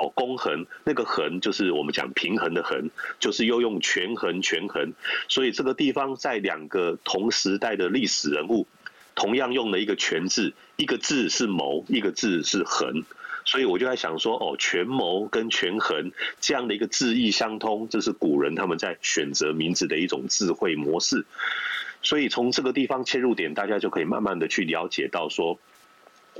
[0.00, 4.94] 哦，公衡那个衡就是我们讲平衡的衡，就是又用权衡权衡，
[5.28, 8.66] 所以这个地方在两个同时代的历史人物，
[9.14, 13.04] 同样用了一个权字，一个字是谋，一个字是衡，
[13.44, 21.26] 所以我就在想说，哦，权谋跟权衡这样的一个字意相通，这是古人他们在选择名字的一种智慧模式，
[22.00, 25.58] 所以从这个地方切入点，大家就可以慢慢的去了解到说。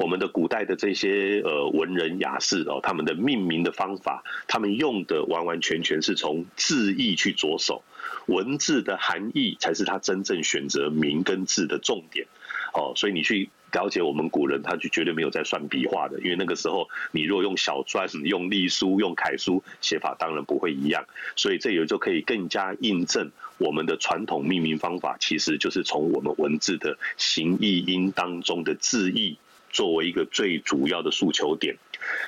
[0.00, 7.82] 我们的古代的这些呃文人雅士哦，他们的命名的方法，他们用的完完全全是从字义去着手，
[8.24, 12.26] 文字的含义才是他真正选择名跟字的重点
[12.72, 12.94] 哦。
[12.96, 21.04] 所以你去了解我们古人，他就绝对没有在算笔画的，因为那个时候你若用小篆、用隶书、用楷书写法，当然不会一样。
[21.36, 29.36] 所以这也就可以更加印证我们的传统命名方法，其实就是从我们文字的形意音当中的字义
[29.70, 31.76] 作为一个最主要的诉求点。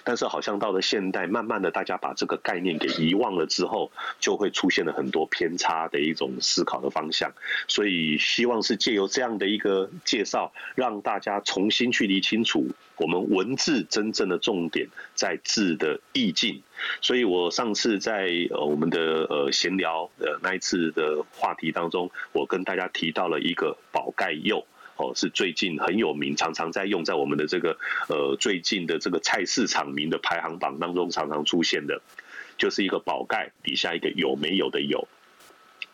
[0.05, 7.33] 但是好像到了现代，慢慢的大家把这个概念给遗忘了之后，就会出现了很多偏差的一种思考的方向。
[7.69, 16.63] 所以希望是借由这样的一个介绍，让大家重新去理清楚我们文字真正的重点在字的意境。
[17.01, 24.67] 所以我上次在呃我们的呃闲聊呃那一次的话题当中，我跟大家提到了一个宝盖釉。
[25.03, 27.77] 哦，是最近很有名，常常在用在我们的这个
[28.09, 32.01] 呃最近的这个菜市场名的排行榜当中常常出现的，
[32.57, 35.09] 就是一个宝盖底下一个有没有的有，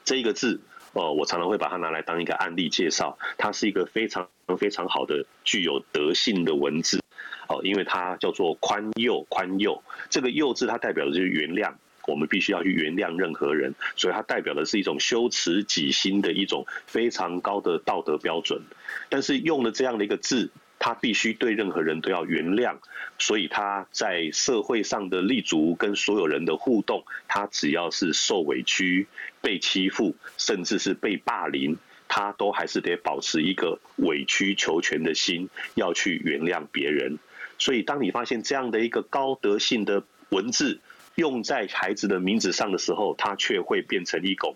[0.05, 0.61] 这一个字
[0.93, 7.01] 哦，我常常会把它拿来当一个案例介绍，它是一个非常非常好的具有德性的文字
[7.49, 11.73] 哦，因为它叫做宽宥，宽宥这个宥字它代表的就是原谅。
[12.09, 18.61] 我们必须要去原谅任何人，所以它代表的是一种修持己心的一种非常高的道德标准。
[19.11, 22.77] 但是用了这样的一个字，他必须对任何人都要原谅，
[23.19, 29.07] 所以他在社会上的立足跟所有人的互动，他只要是受委屈、
[29.43, 31.77] 被欺负，甚至是被霸凌，
[32.09, 37.19] 他都还是得保持一个委曲求全的心，要去原谅别人。
[37.59, 40.79] 所以，当你发现这样的一个高德性的文字，
[41.19, 44.55] 用在孩子的名字上的时候，他却会变成一种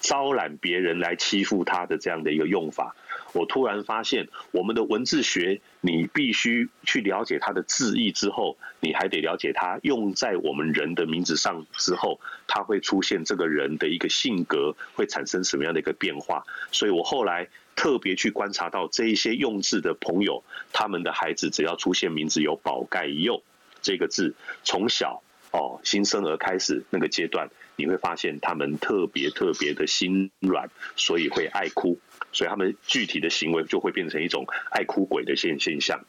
[0.00, 2.96] 招揽别人来欺负他的这样的一个用法。
[3.32, 12.18] 我突然发现，我们的文字学，你必须去了解它的字义之后，你还得了解它用在我们人的名字上之后，
[12.48, 16.42] 它会出现这个人的一个性格会产生什么样的一个变化。
[16.72, 17.46] 所以我后来
[17.76, 20.42] 特别去观察到这一些用字的朋友，
[20.72, 23.44] 他们的孩子只要出现名字有宝盖釉
[23.80, 25.22] 这个字，从小。
[25.50, 31.98] 哦，新生儿开始那个阶段，你会发现他们特别特别的心软，所以会爱哭，
[32.32, 36.04] 所以他们具体的行为就会变成一种爱哭鬼的现现象。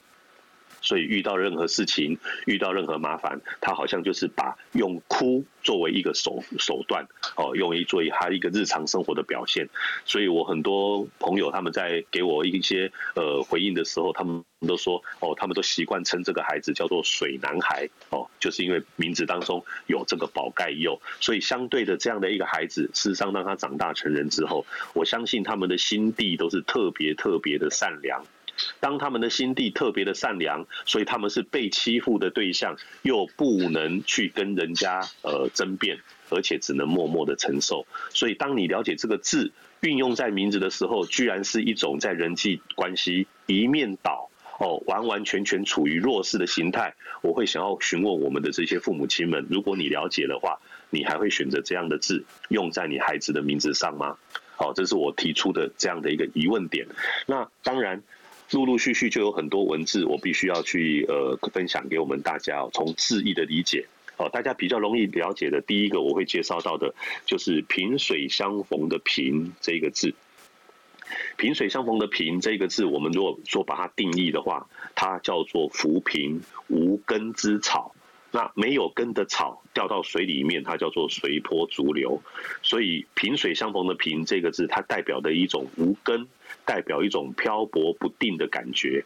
[0.82, 9.68] 所以遇到任何事情，遇到任何麻烦，他好像就是把用哭作为一个手手段，哦，用于作为他一个日常生活的表现。
[10.04, 28.24] 所以我很多朋友他们在给我一些呃回应的时候，他们都说哦，他们都习惯称这个孩子叫做水男孩，哦，就是因为名字当中有这个宝盖釉，所以相对的这样的一个孩子，事实上当他长大成人之后，我相信他们的心地都是特别特别的善良。
[28.80, 35.98] 当他们的心地特别的善良，所以他们是被欺负的对象，又不能去跟人家呃争辩，
[36.30, 37.86] 而且只能默默的承受。
[38.10, 46.94] 所以，当你了解这个字运用在名字的时候，居然是一种在人际关系一面倒哦，完完全全处于弱势的形态。
[47.22, 50.58] 我会想要询问我们的这些父母亲们，如果你了解的话，
[50.90, 54.16] 你还会选择这样的字用在你孩子的名字上吗？
[54.56, 56.86] 好，这是我提出的这样的一个疑问点。
[57.26, 58.02] 那当然。
[58.52, 62.68] 陆陆续续就有很多文字，我必须要去呃分享给我们大家。
[62.72, 63.86] 从字义的理解，
[64.16, 70.14] 哦，大家比较容易了解的，第一个我会介绍到的，就是萍水相逢的萍这个字。
[71.36, 77.94] 萍水相逢的萍这个字，我们如果说把它定义的话，它叫做浮萍，无根之草。
[78.34, 82.22] 那没有根的草掉到水里面，它叫做随波逐流。
[82.62, 86.26] 所以萍水相逢的萍这个字，它代表的一种无根，
[86.64, 89.04] 代表一种漂泊不定的感觉。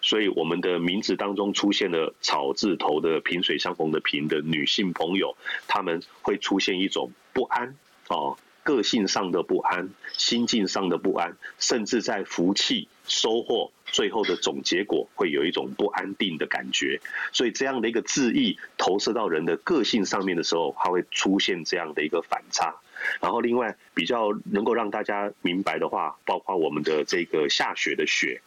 [0.00, 7.74] 所以我们的名字当中出现了草字头的萍水相逢的萍的女性朋友，她们会出现一种不安
[8.08, 8.36] 哦。
[8.68, 17.00] 个性上的不安，心境上的不安，甚至在福气收获最后的总结果，会有一种不安定的感觉。
[17.32, 22.74] 所以这样的一个字意投射到人的个性上面的时候，它会出现这样的一个反差。
[23.22, 28.42] 然后另外比较能够让大家明白的话，包括我们的这个下雪的雪，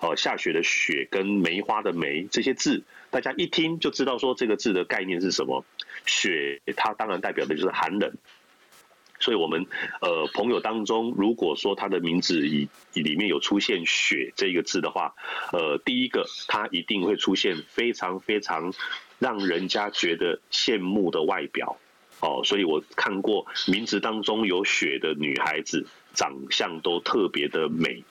[0.00, 5.64] 哦，下雪的雪跟梅花的梅这些字，大家一听就知道说这个字的概念是什么。
[6.04, 8.12] 雪它当然代表的就是寒冷。
[9.22, 9.64] 所以，我们
[10.00, 15.14] 呃朋友当中，如果说他的名字里里面有出现“雪”这个字的话，
[15.52, 18.74] 呃，第一个他一定会出现非常非常
[19.20, 21.78] 让人家觉得羡慕的外表
[22.18, 22.42] 哦。
[22.44, 28.02] 所以我看过名字当中有“雪”的女孩子，长相都特别的美，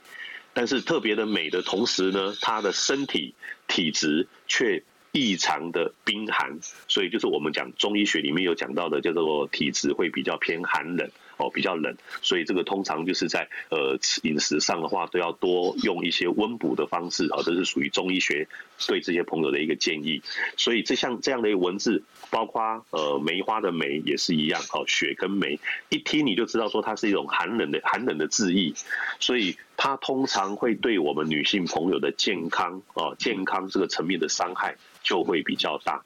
[0.54, 3.34] 但是特别的美的同时呢，她的身体
[3.68, 4.82] 体质却。
[5.12, 11.08] 异常的冰寒，所以就是我们讲中医学里面有讲到的，叫做体质会比较偏寒冷。
[11.38, 18.46] 哦，比较冷，所以这个通常就是在呃饮食上的话，都要多用一些温补的方式啊，这是属于中医学
[18.86, 20.22] 对这些朋友的一个建议。
[20.56, 28.74] 所以这像这样的一个文字，包括呃梅花的梅也是一样，哦，雪跟梅，一听你就知道说它是一种寒冷的寒冷的字意，
[29.18, 36.04] 所以它通常会对我们女性朋友的健康啊健康这个层面的伤害就会比较大。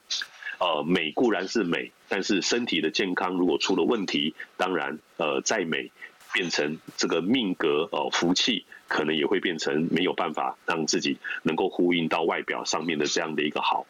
[0.59, 5.91] 呃，美固然是美，但是身体的健康如果出了问题，当然，呃，再美
[6.33, 13.85] 变成这个命格、呃，福气可能也会变成没有办法让自己能够呼应到外表上面的这样的一个好。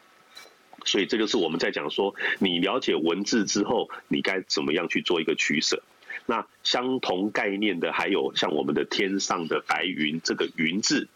[0.84, 5.82] 所以这就是我们在讲说，你了解文字之后，你该怎么样去做一个取舍。
[6.30, 11.08] 那相同概念的还有像我们的天上的白云，这个云字，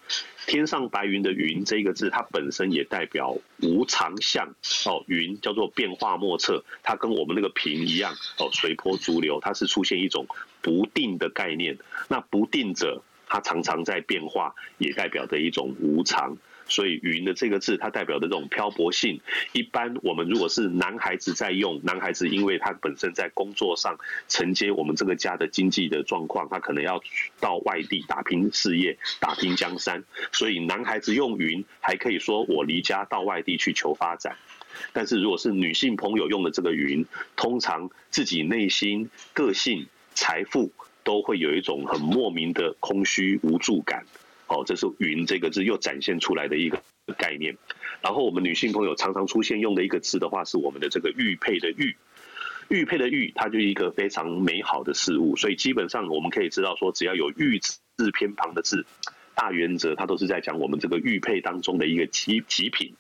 [0.47, 4.55] 天上白云的云这个字，它本身也代表无常相
[4.87, 10.25] 哦，云叫做变化莫测，它跟我们那个平一样哦，随波逐流，它是出现一种
[10.63, 11.77] 不定的概念。
[12.09, 16.39] 那不定者，它常常在变化，也代表着一种无常。
[16.73, 19.21] 所以“云”的这个字，它代表的这种漂泊性。
[19.53, 27.03] 一般我们如果是男孩子在用，男孩子因为他本身在工作上承接我们这个家的经济的状况，他可能要
[27.39, 30.03] 到外地打拼事业、打拼江山。
[30.33, 34.35] 所以男孩子用“云”，还可以说我离家到外地去求发展。
[34.95, 37.05] 但是如果是女性朋友用的这个“云”，
[37.37, 40.73] 通常自己内心、个性、财富
[41.05, 44.07] 都会有一种很莫名的空虚无助感。
[44.53, 46.83] 哦，这是“云”这个字又展现出来的一个
[47.17, 47.57] 概念。
[48.03, 51.97] 然后我们女性朋友常常出现用的一个字的话，是我们的这个“玉佩”的“玉”。
[52.69, 55.37] 玉佩的“玉”，它就是一个非常美好的事物。
[55.37, 57.59] 所以基本上我们可以知道说，只要有“玉”
[57.97, 58.85] 字偏旁的字，
[59.35, 62.95] 大原则它都是在讲我们这个玉佩当中的一个极极品。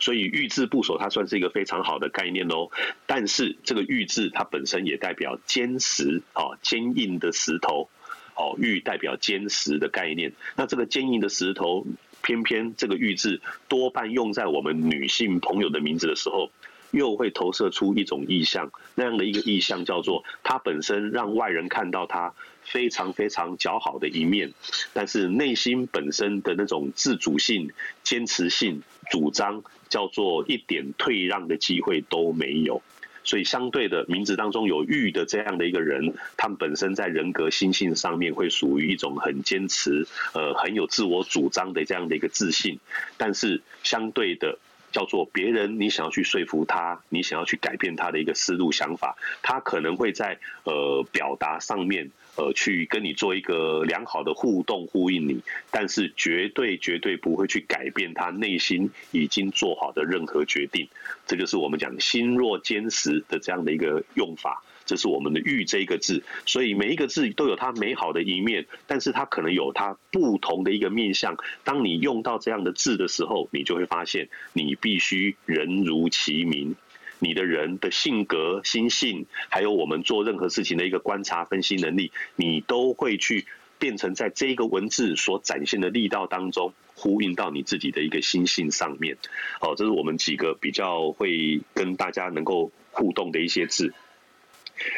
[0.00, 2.68] 所以“玉”字部首，它算是一个非常好的概念哦。
[3.06, 7.88] 但是这个“玉”字，它本身也代表坚实啊，坚硬的石头。
[8.36, 10.32] 哦，玉代表坚实的概念。
[10.54, 11.86] 那这个坚硬的石头，
[12.22, 16.50] 偏偏这个玉字多半用在我们女性朋友的名字的时候，
[16.90, 18.70] 又会投射出一种意象。
[18.94, 24.52] 那样的一个意象叫做，它本身让外人看到它非常非常姣好的一面，
[24.92, 27.70] 但是内心本身的那种自主性、
[28.02, 32.82] 坚持性、主张，叫做一点退让的机会都没有。
[33.26, 42.78] 所以，相对的名字当中有“玉”的这样的一个人，他们本身在人格心性上面会属于一种很坚持、呃，很有自我主张的这样的一个自信。
[43.18, 44.60] 但是，相对的
[44.92, 52.12] 叫做别人，你想要去说服他，你想要去改变他的一个思路想法，他可能会在呃表达上面。
[52.36, 60.86] 呃，去跟你做一个良好的互动，呼应你，但是绝对绝对不会去改变他内心已经做好的任何决定。
[61.26, 64.62] 这就是我们讲心若坚实的这样的一个用法。
[64.84, 71.36] 这是我们的“玉”这一个字，所以每一个字都有它美好的一面，但是它可能有它不同的一个面向。
[71.64, 76.76] 当你用到这样的字的时候，你就会发现，你必须人如其名。
[77.18, 83.46] 你的人的性格、心性，还有我们做任何事情的一个观察、分析能力，你都会去
[83.78, 89.16] 变成在这个文字所展现的力道当中，呼应到你自己的一个心性上面。
[89.60, 93.92] 好，这是我们几个比较会跟大家能够互动的一些字。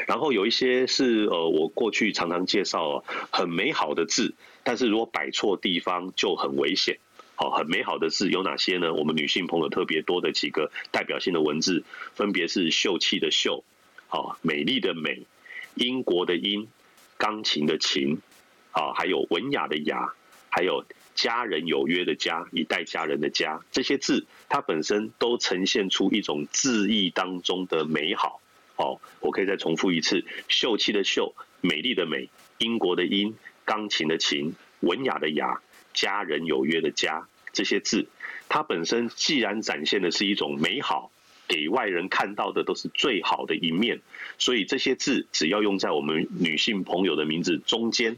[0.09, 6.99] 然后有一些是呃，我过去常常介绍很美好的字，但是如果摆错地方就很危险。
[7.41, 8.93] 好，很美好的字有哪些呢？
[8.95, 13.63] 我们女性朋友特别多的几个代表性的文字，分别是秀气的秀，
[14.09, 15.23] 好，美丽的美，
[15.77, 16.67] 英国的英，
[17.17, 18.19] 钢琴的琴，
[18.73, 20.15] 啊，还有文雅的雅，
[20.49, 28.41] 还有家人有约的家，以待家人的家，这些字它本身都呈现出一种字意当中的美好。
[28.75, 35.63] 好，我可以再重复一次：秀气的秀，美丽的美，英国的英，钢琴的琴，文雅的雅。
[35.99, 38.07] 家人有约的家，这些字，
[38.49, 41.11] 它本身既然展现的是一种美好，
[41.49, 44.01] 给外人看到的都是最好的一面，
[44.39, 48.17] 所以这些字只要用在我们女性朋友的名字中间，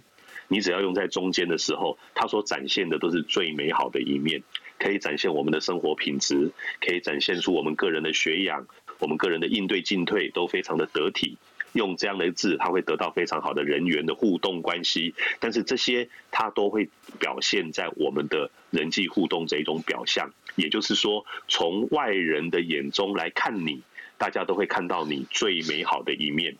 [0.48, 4.42] 你只要用在中间的时候，它所展现的都是最美好的一面，
[4.78, 8.66] 可以展现我们的生活品质，可以展现出我们个人的学养，
[8.98, 11.38] 我们个人的应对进退都非常的得体。
[11.73, 23.83] 用这样的字，它会得到非常好的人缘的互动关系，但是这些它都会表现在我们的人际互动这一种表象，也就是说，从外人的眼中来看你，
[24.18, 26.56] 大家都会看到你最美好的一面，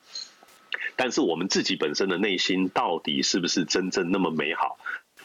[0.96, 4.78] 但是我们自己本身的内心到底是不是真正那么美好？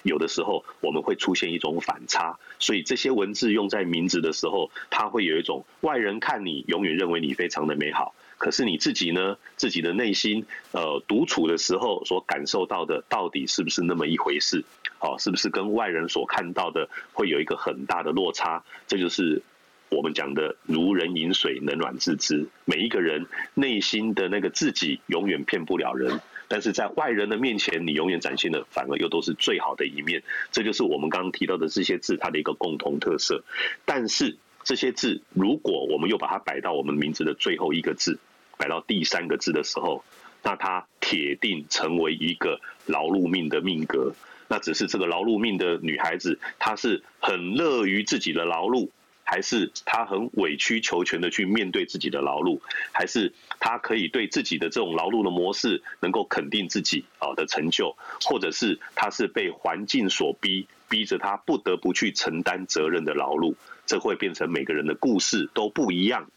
[0.04, 8.14] 有的时候我们会出现一种反差，所以这些文字用在名字的时候，它会有一种外人看你永远认为你非常的美好，
[8.46, 14.64] 可是你自己呢，自己的内心呃独处的时候所感受到的到底是不是那么一回事？
[15.00, 18.64] 哦，是不是跟外人所看到的会有一个很大的落差？
[18.86, 19.42] 这就是
[19.90, 22.48] 我们讲的如人饮水，冷暖自知。
[22.66, 23.26] 每一个人
[23.56, 26.22] 内心的那个自己永远骗不了人。
[26.48, 30.22] 但是在外人的面前，你永远展现的反而又都是最好的一面，
[30.52, 33.44] 这就是我们刚刚提到的这些字它的一个共同特色。
[33.86, 38.20] 但是这些字，如果我们又把它摆到我们名字的最后一个字，
[38.58, 40.04] 摆到第三个字的时候，
[40.44, 44.14] 那它铁定成为一个劳碌命的命格。
[44.48, 48.90] 那只是这个劳碌命的女孩子，她是很乐于自己的劳碌。
[49.28, 52.60] 还是他很委曲求全的去面对自己的劳碌，
[52.92, 63.56] 还是他可以对自己的这种劳碌的模式能够肯定自己啊的成就，或者是他是被环境所逼，逼着他不得不去承担责任的劳碌，
[63.88, 66.30] 这会变成每个人的故事都不一样。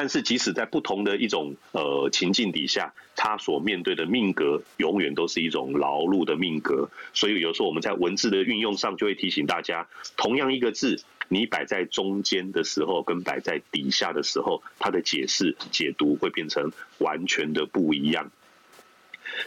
[0.00, 6.88] 但是即使在不同的一种呃情境底下，他所面对的命格永远都是一种劳碌的命格。
[7.12, 9.86] 所以有时候我们在文字的运用上就会提醒大家，
[10.16, 11.02] 同样一个字。
[11.28, 18.30] 你摆在中间的时候，跟摆在底下的时候，它的解释解读会变成完全的不一样。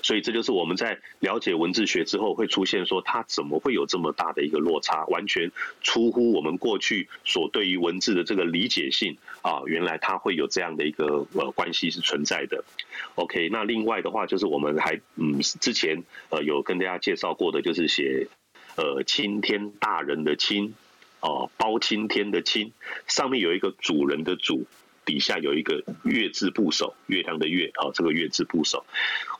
[0.01, 12.63] 所以这就是我们在了解文字学之后，会出现说它怎么会有这么大的一个落差，完全出乎我们过去所对于文字的这个理解性啊，原来它会有这样的一个呃关系是存在的。
[13.15, 18.27] OK，那另外的话就是我们还嗯之前呃有跟大家介绍过的，就是写
[18.75, 20.73] 呃青天大人的青。
[21.25, 22.73] 哦，包青天的青，
[23.07, 24.65] 上面有一个主人的主，
[25.05, 28.85] 底下有一个月字部首，月亮的月，哦，这个月字部首，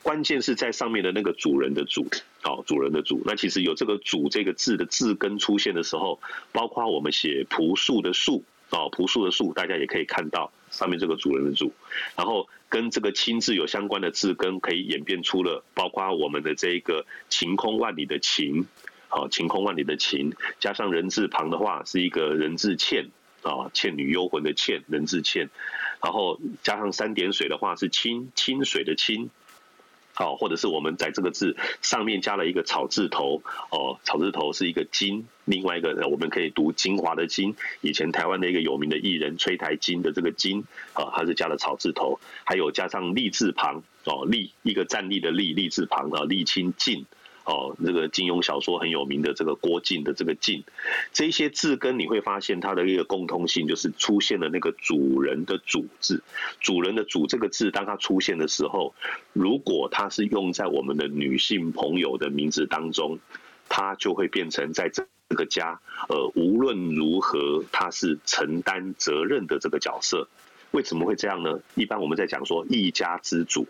[0.02, 2.08] 关键是在上面的那个主人的主，
[2.44, 6.20] 哦，主人的主，那其实有这个主这个字的字根出现的时候，
[6.52, 11.72] 包括我们写朴素的素，哦，朴素的素，大家也可以看到上面这个主人的主，
[12.16, 18.66] 然后跟这个青字有相关的字根，可以演变出了包括我们的这一个晴空万里的晴。
[19.10, 23.06] 好，晴空万里的晴，加上人字旁的话，是一个人字倩
[23.44, 25.50] 啊，倩女幽魂的倩，人字倩。
[26.02, 29.30] 然后加上三点水的话，是清清水的清。
[30.16, 33.42] 好，或者是我们在这个字上面加了一个草字头，
[33.72, 37.56] 哦，草字头是一个金，另外一个我们可以读精华的金。
[37.82, 47.08] 以前台湾的一个有名的艺人崔台金的这个金，啊，它是加了草字头，还有加上立字旁，哦，立一个站立的立，立字旁啊，立清静。
[47.46, 50.64] 哦，这个金庸小说很有名的这个郭靖的这个靖，
[51.12, 56.24] 这些字根你会发现它的一个共通性，就是出现了那个主人的主字，
[56.62, 58.96] 主人的主这个字，当它出现的时候，
[59.34, 63.20] 如果它是用在我们的女性朋友的名字当中，
[63.68, 70.30] 它就会变成在这个家，呃，无论如何，它是承担责任的这个角色。
[70.72, 71.60] 为什么会这样呢？
[71.76, 73.68] 一般我们在讲说一家之主。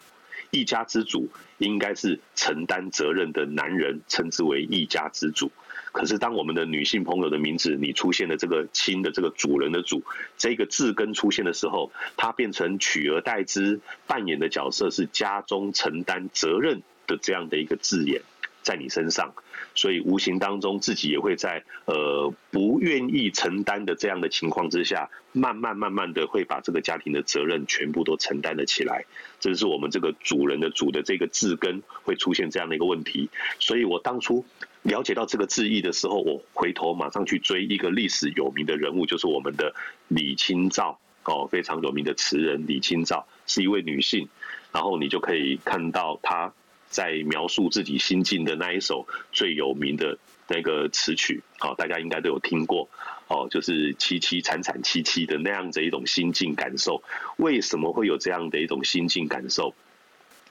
[0.53, 5.51] 一家之主应该是承担责任的男人，称之为一家之主。
[5.91, 10.03] 可是，当我们的女性朋友的名字，你出现的这个“亲”的这个主人的“主”
[10.37, 18.21] 这个字根出现的时候，它变成取而代之，扮演的角色是家中承担责任的这样的一个字眼。
[18.61, 19.33] 在你身上，
[19.76, 29.05] 所以无形当中自己也会在呃不愿意承担的这样的情况之下，慢慢慢慢的会把这个家庭的责任全部都承担了起来。
[29.39, 33.30] 这是我们这个主人的主的这个字根会出现这样的一个问题。
[33.59, 34.45] 所以我当初
[34.84, 39.74] 了解到这个字义的时候，我回头马上去追一个历史有名的人物，就是我们的
[40.07, 44.30] 李清照哦，非常有名的词人李清照是一位女性，
[44.71, 46.53] 然后你就可以看到她。
[46.93, 50.17] 在描述自己心境的那一首最有名的
[50.47, 52.87] 那个词曲，好，大家应该都有听过，
[53.27, 57.03] 哦，就是凄凄惨惨戚戚的那样子一种心境感受。
[57.37, 59.73] 为什么会有这样的一种心境感受？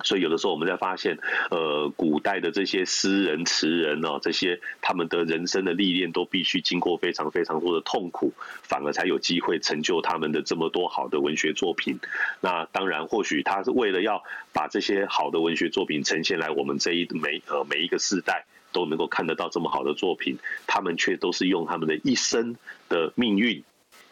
[0.03, 1.19] 所以有的时候我们在发现，
[1.51, 8.33] 呃，古代的这些诗人词人哦，这些他们的人生的历练都必须经过非常非常多的痛苦，
[8.63, 11.99] 反而才有机会成就他们的这么多好的文学作品。
[12.41, 14.23] 那当然，或许他是为了要
[14.53, 22.57] 把这些好的文学作品呈现来我们这一每呃每一个世代都能够看得到这么好的作品，他们却都是用他们的一生
[22.89, 23.63] 的命运、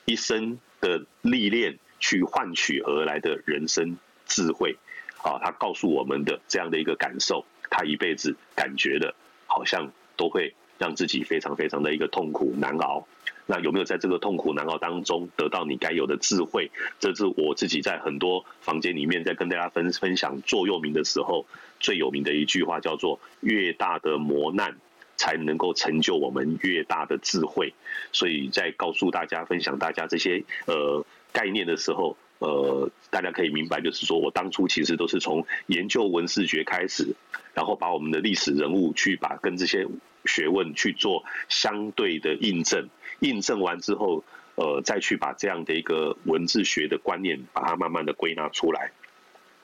[0.05, 4.76] 一生的历练去换取而来的人生智慧。
[5.23, 9.14] 啊，他告诉我们的这样的一个感受，他一辈子感觉的，
[9.47, 13.07] 好像都会让自己非常非常的一个痛苦难熬。
[13.47, 16.71] 那有没有在这个痛苦难熬当中得到你该有的智慧？
[17.01, 21.45] 这是我自己在很多房间里面在跟大家分分享座右铭的时候
[21.81, 24.77] 最有名的一句话，叫做“越大的磨难，
[25.16, 27.75] 才能够成就我们越大的智慧。
[28.12, 37.14] 所以在告诉大家、分享大家这些呃概念的时候，呃，大家可以明白，就是说我当初其实都是从研究文字学开始，
[37.55, 39.86] 然后把我们的历史人物去把跟这些
[40.24, 42.88] 学问去做相对的印证，
[43.20, 44.24] 印证完之后，
[44.57, 48.93] 呃，再去把这样的一个文字学的观念，把它慢慢的归纳出来。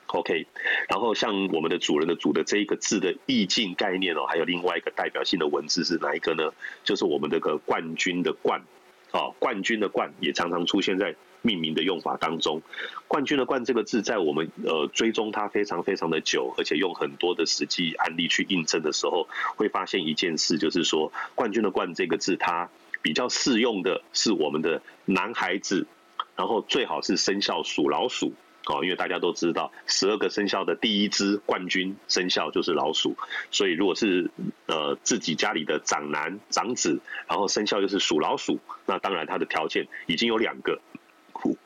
[0.08, 0.46] OK，
[0.88, 6.52] 然后像我们的主人的主的这一个字的意境概念哦，还有另外一个代表性的文字是哪一个呢？
[6.84, 8.62] 就是我们这个冠军的冠，
[9.16, 12.60] 啊，冠军的冠也常常出现在命名的用法当中。
[13.08, 22.68] 冠军的冠这个字，在我们呃追踪它非常非常的久，而且用很多的实际案例去印证的时候，会发现一件事，就是说冠军的冠这个字，它
[23.00, 25.86] 比较适用的是我们的男孩子，
[26.36, 28.34] 然后最好是生肖属老鼠。
[28.66, 33.16] 哦，因为大家都知道，十二个生肖的第一支冠军生肖就是老鼠，
[33.50, 34.30] 所以如果是
[34.66, 40.80] 呃自己家里的长男长子，然后生肖又是属老鼠，那当然他的条件已经有两个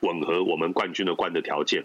[0.01, 1.85] 吻合我们冠军的冠的条件。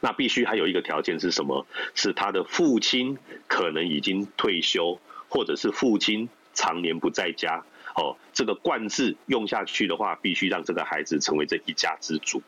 [0.00, 1.66] 那必须还有一个条件是什么？
[1.94, 4.98] 是他的父亲可能已经退休，
[5.28, 7.62] 或者是父亲常年不在家。
[7.94, 12.42] 哦，这个冠字用下去的话，必须让这个孩子成为这一家之主。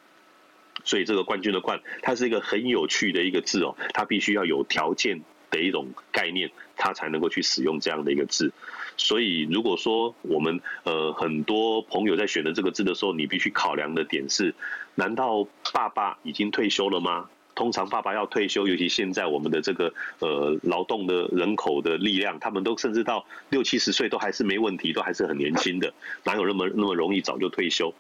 [0.85, 5.21] 所以这个冠军的冠，它是一个很有趣的一个字哦，它必须要有条件
[5.51, 8.53] 的一种概念，它才能够去使用这样的一个字。
[8.97, 14.55] 所以如果说我们呃很多朋友在选择这个字的时候，你必须考量的点是：
[14.95, 17.29] 难道爸爸已经退休了吗？
[17.55, 27.93] 通常爸爸要退休，尤其现在我们的这个呃劳动的人口的力量，他们都甚至到六七十岁都还是没问题，都还是很年轻的，哪有那么那么容易早就退休？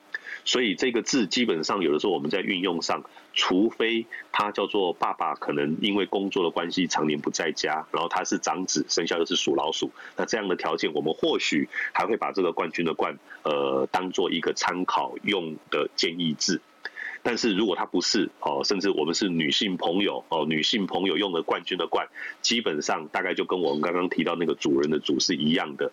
[0.48, 3.02] 所以这个字基本上有的时候我们在运用上，
[3.34, 16.62] 除非他叫做爸爸，可能因为工作的关系常年不在家，然后他是长子，生肖又是属老鼠，那这样的条件，我们或许还会把这个冠军的冠，呃，当做一个参考用的建议字。
[17.22, 22.08] 但是如果他不是哦，甚至我们是女性朋友哦，女性朋友用的冠军的冠，
[22.40, 25.92] 基本上大概就跟我们刚刚提到那个主人的主是一样的。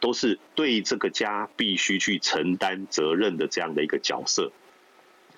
[0.00, 4.52] 都是对这个家必须去承担责任的这样的一个角色，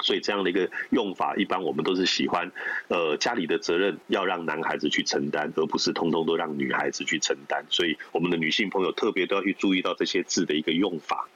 [0.01, 2.51] 所以这样的一个用法，一般我们都是喜欢，
[2.89, 7.65] 呃，家里的责任要让男孩子去承担，而不是通通都让女孩子去承担。
[7.69, 11.29] 所以我们的女性朋友特别都要去注意到这些字的一个用法。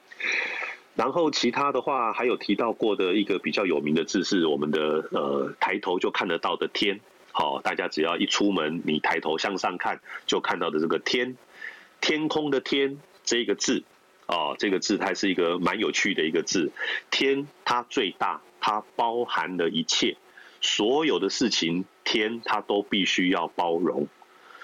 [0.95, 6.99] 然后其他的话，还有提到过的一个比较有名的字是我们的呃抬头就看得到的天，
[7.31, 11.35] 好，大家只要一出门，你抬头向上看，就看到的这个天。
[12.03, 13.81] 天空的天这个字，
[14.27, 16.69] 哦，这个字它是一个蛮有趣的一个字。
[17.09, 20.17] 天它最大，它包含了一切，
[20.59, 24.09] 所有的事情，天它都必须要包容。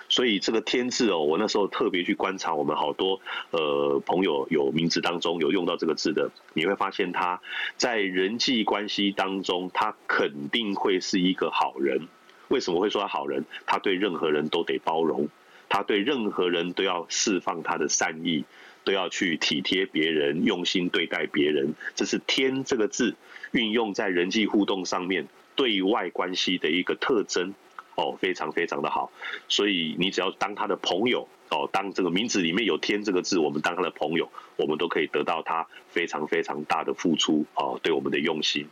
[0.10, 3.22] 所以这个天字哦，我那时候特别去观察，我们好多
[3.52, 7.40] 呃朋友有名字当中有用到这个字的，你会发现他
[7.78, 12.10] 在人际关系当中，他肯定会是一个好人。
[12.50, 13.46] 为什么会说他好人？
[13.66, 15.30] 他对任何人都得包容。
[15.70, 18.44] 他对任何人都要释放他的善意，
[18.84, 21.76] 都要去体贴别人，用心对待别人。
[21.96, 23.16] 这是“天”这个字
[23.52, 27.54] 运用在人际互动上面，对外关系的一个特征
[27.96, 29.12] 哦，非常非常的好。
[29.48, 38.68] 所以你只要当他的朋友哦，当这个名字里面有“天”这个字，我们当他的朋友，我们都可以得到他非常非常大的付出哦，对我们的用心。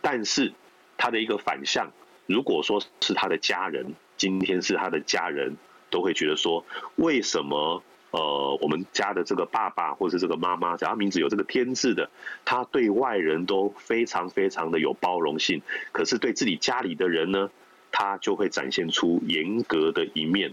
[0.00, 0.52] 但是
[0.98, 1.92] 他的一个反向，
[2.26, 5.56] 如果说是他的家人，今天是他的家人。
[5.94, 6.66] 都会觉得说，
[6.96, 7.80] 为什么
[8.10, 12.10] 呃，我们家的这个爸爸或者是这个妈妈，只要名字有这个天字的，
[12.44, 17.48] 他对外人都非常非常的有包容性，可是对自己家里的人呢，
[17.92, 20.52] 他就会展现出严格的一面。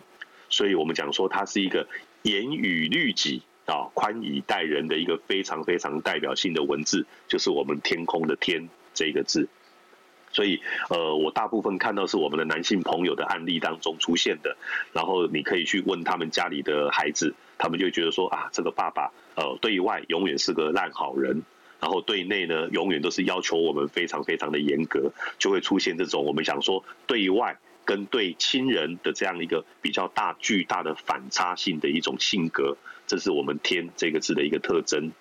[0.50, 1.88] 所以我们讲说，他是一个
[2.22, 9.48] 严以律己啊，宽以待人的一个非常非常代表性的文字，就是我们天空的天这个字。
[10.32, 14.56] 所以，呃，我大部分看到是我们的男性朋友的案例当中出现的，
[14.94, 21.44] 然后你可以去问他们家里的孩子，他们就觉得说啊，这个爸爸，呃，对外永远是个烂好人，
[21.80, 35.12] 然后对内呢，永远都是要求我们非常非常的严格，就会出现这种我们想说对外跟对亲人的这样一个比较大巨大的反差性的一种性格，这是我们天这个字的一个特征。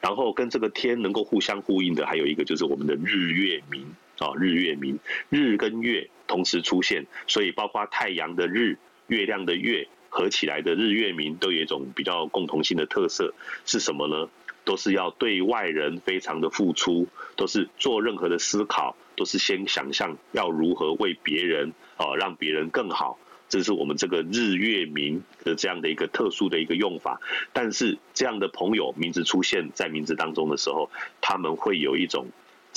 [0.00, 3.94] 然后跟这个天能够互相呼应的，还有一个就是我们的日月明。
[4.18, 4.98] 啊，日月明，
[5.30, 13.32] 日跟月同时出现，所以包括太阳的日、月亮的月合起来的日月明，都有一种比较共同性的特色，
[13.64, 14.28] 是什么呢？
[14.64, 27.18] 都是要对外人非常的付出，都是做任何的思考，都是先想象要如何为别人啊，让别人更好，这是我们这个日月明的这样的一个特殊的一个用法。
[27.54, 30.90] 但是这样的朋友名字出现在名字当中的时候，
[31.22, 32.26] 他们会有一种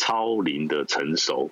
[0.01, 1.51] 超龄的成熟，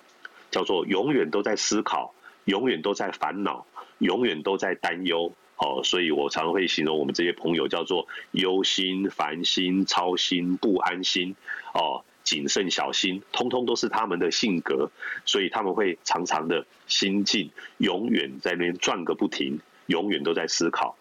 [0.50, 2.12] 叫做永远都在思考，
[2.46, 3.64] 永远都在烦恼，
[3.98, 5.32] 永远都在担忧。
[5.56, 11.36] 哦，所以我常会形容我们这些朋友叫做忧心、烦心、操心、不安心。
[11.74, 12.02] 哦。
[12.22, 14.90] 谨慎小心，通通都是他们的性格，
[15.24, 20.96] 所以他们会常常的心境永远在那边转个不停，永远都在思考。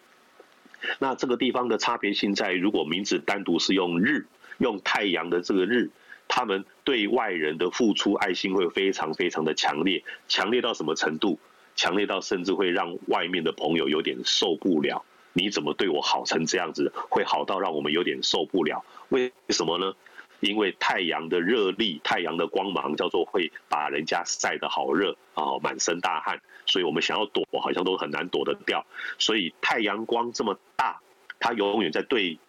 [0.97, 4.25] 那这个地方的差别性在，如果名字单独是用日，
[4.57, 5.91] 用太阳的这个日，
[6.27, 11.37] 他们对外人的付出爱心会非常非常的强烈，强烈到什么程度？
[11.75, 15.05] 强烈到甚至会让外面的朋友有点受不了。
[15.33, 16.91] 你怎么对我好成这样子？
[17.11, 18.83] 会好到让我们有点受不了？
[19.09, 19.93] 为什么呢？
[20.39, 28.83] 因为太阳的热力，太阳的光芒叫做会把人家晒得好热啊，满身大汗，所以我们想要躲，好像都很难躲得掉。
[29.19, 30.99] 所以太阳光这么大，
[31.39, 32.39] 它永远在对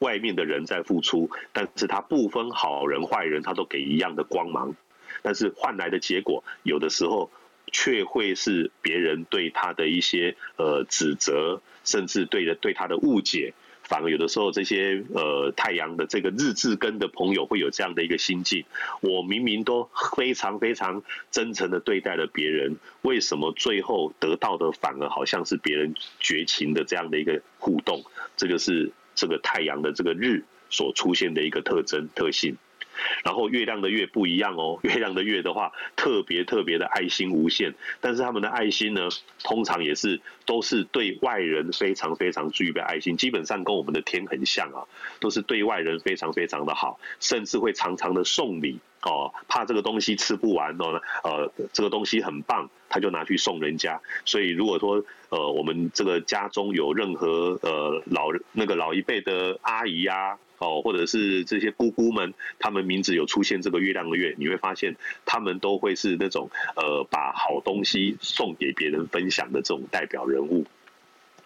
[0.00, 4.74] 外面的人在付出，但是他不分好人坏人，他都给一样的光芒。
[5.22, 7.30] 但是换来的结果，有的时候
[7.72, 13.54] 却会是别人对他的一些呃指责，甚至对的对他的误解。
[13.82, 18.66] 反而有的时候，这些呃太阳的这个日字根的朋友会有这样的一个心境：
[19.00, 19.88] 我明明都
[20.18, 28.04] 非常非常真诚的对待了别人，为什么最后得到的反而好像是别人绝情的这样的一个互动？
[28.36, 32.56] 这个是这个太阳的这个日所出现的一个特征特性。
[33.22, 39.08] 然后月亮的月不一样哦， 月亮的月的话，特别特别的爱心无限，但是他们的爱心呢，
[39.44, 44.82] 通常也是都是对外人非常非常具备爱心，基本上跟我们的天很像啊，
[45.20, 54.00] 都是对外人非常非常的好，甚至会常常的送礼哦，怕这个东西吃不完哦，呃，这个东西很棒，他就拿去送人家。
[54.24, 70.66] 所以如果说呃，我们这个家中有任何呃老那个老一辈的阿姨呀、哦，或者是这些姑姑们，他们名字有出现这个月亮的月，你会发现他们都会是那种呃，把好东西送给别人分享的这种代表人物。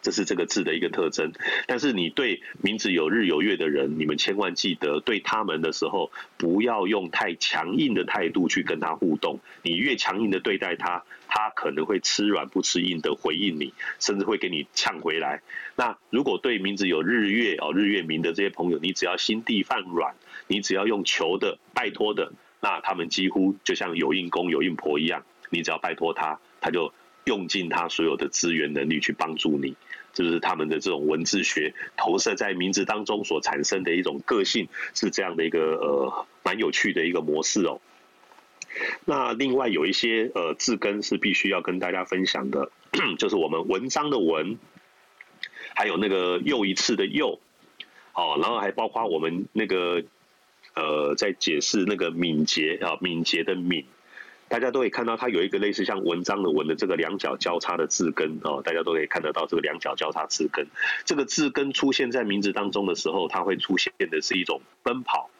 [0.02, 1.32] 这是这个字的一个特征，
[1.68, 9.38] 但是你对名字有日有月的人，你们千万记得对他们的时候，不要用太强硬的态度去跟他互动。
[9.62, 15.40] 你越强硬的对待他，他可能会吃软不吃硬的回应你，甚至会给你呛回来。
[15.76, 20.16] 那如果对名字有日月哦日月明的这些朋友，你只要心地放软，
[20.48, 26.92] 你只要用求的拜托的，那他们几乎就像有应公有应婆一样，你只要拜托他，他就。
[27.24, 29.76] 用尽他所有的资源能力去帮助你，
[30.12, 37.80] 就是他们的这种文字学投射在名字当中所产生的一种个性，是这样的一个呃蛮有趣的一个模式哦。
[39.04, 42.72] 那另外有一些呃字根是必须要跟大家分享的，
[43.18, 44.58] 就是我们文章的文，
[45.76, 47.38] 还有那个又一次的又，
[48.14, 50.02] 哦，然后还包括我们那个
[50.74, 53.84] 呃在解释那个敏捷啊敏捷的敏。
[54.52, 60.66] 大家都可以看到，它有一个类似像文章的文的这个两角交叉的字根哦，大家都可以看得到这个两角交叉字根。
[61.06, 65.30] 这个字根出现在名字当中的时候，它会出现的是一种奔跑、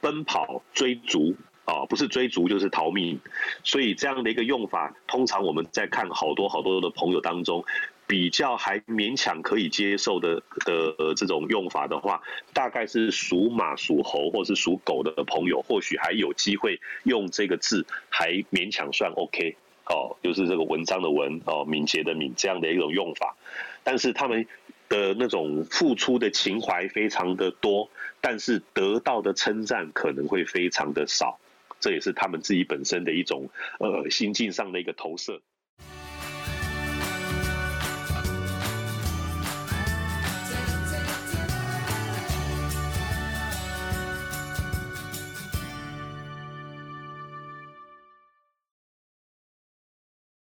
[0.00, 1.34] 奔跑、追逐
[1.66, 3.20] 啊，不是追逐就是逃命。
[3.64, 7.66] 所以这样的一个用法，通常我们在看好多好多的朋友当中。
[8.06, 23.36] 比较还勉强可以接受的的这种用法的话，大概是属马、属猴或是属狗的朋友，或许还有机会用这个字，还勉强算 OK 哦，就是这个文章的文哦，敏捷的敏这样的一种用法。
[23.82, 24.46] 但是他们
[24.88, 27.90] 的那种付出的情怀非常的多，
[28.20, 31.38] 但是得到的称赞可能会非常的少，
[31.80, 33.48] 这也是他们自己本身的一种
[33.78, 35.40] 呃心境上的一个投射。